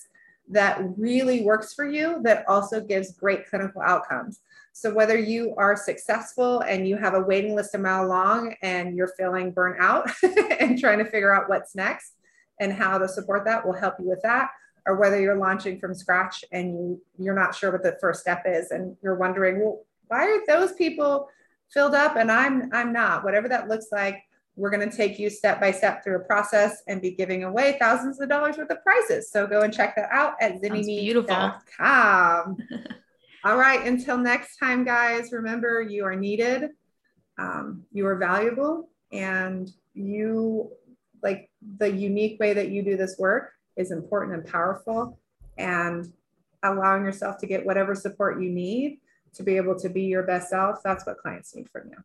[0.49, 4.41] that really works for you that also gives great clinical outcomes.
[4.73, 8.95] So whether you are successful and you have a waiting list a mile long and
[8.95, 10.09] you're feeling burnt out
[10.59, 12.13] and trying to figure out what's next
[12.59, 14.51] and how to support that, will help you with that.
[14.85, 18.43] Or whether you're launching from scratch and you, you're not sure what the first step
[18.45, 21.27] is and you're wondering, well, why are those people
[21.73, 23.23] filled up and I'm I'm not?
[23.23, 24.21] Whatever that looks like,
[24.57, 27.77] we're going to take you step by step through a process and be giving away
[27.79, 29.31] thousands of dollars worth of prizes.
[29.31, 32.57] So go and check that out at zynnyme.com.
[33.45, 36.71] All right, until next time, guys, remember you are needed,
[37.37, 40.71] um, you are valuable, and you
[41.23, 45.19] like the unique way that you do this work is important and powerful.
[45.57, 46.11] And
[46.63, 48.99] allowing yourself to get whatever support you need
[49.33, 51.97] to be able to be your best self, that's what clients need from you.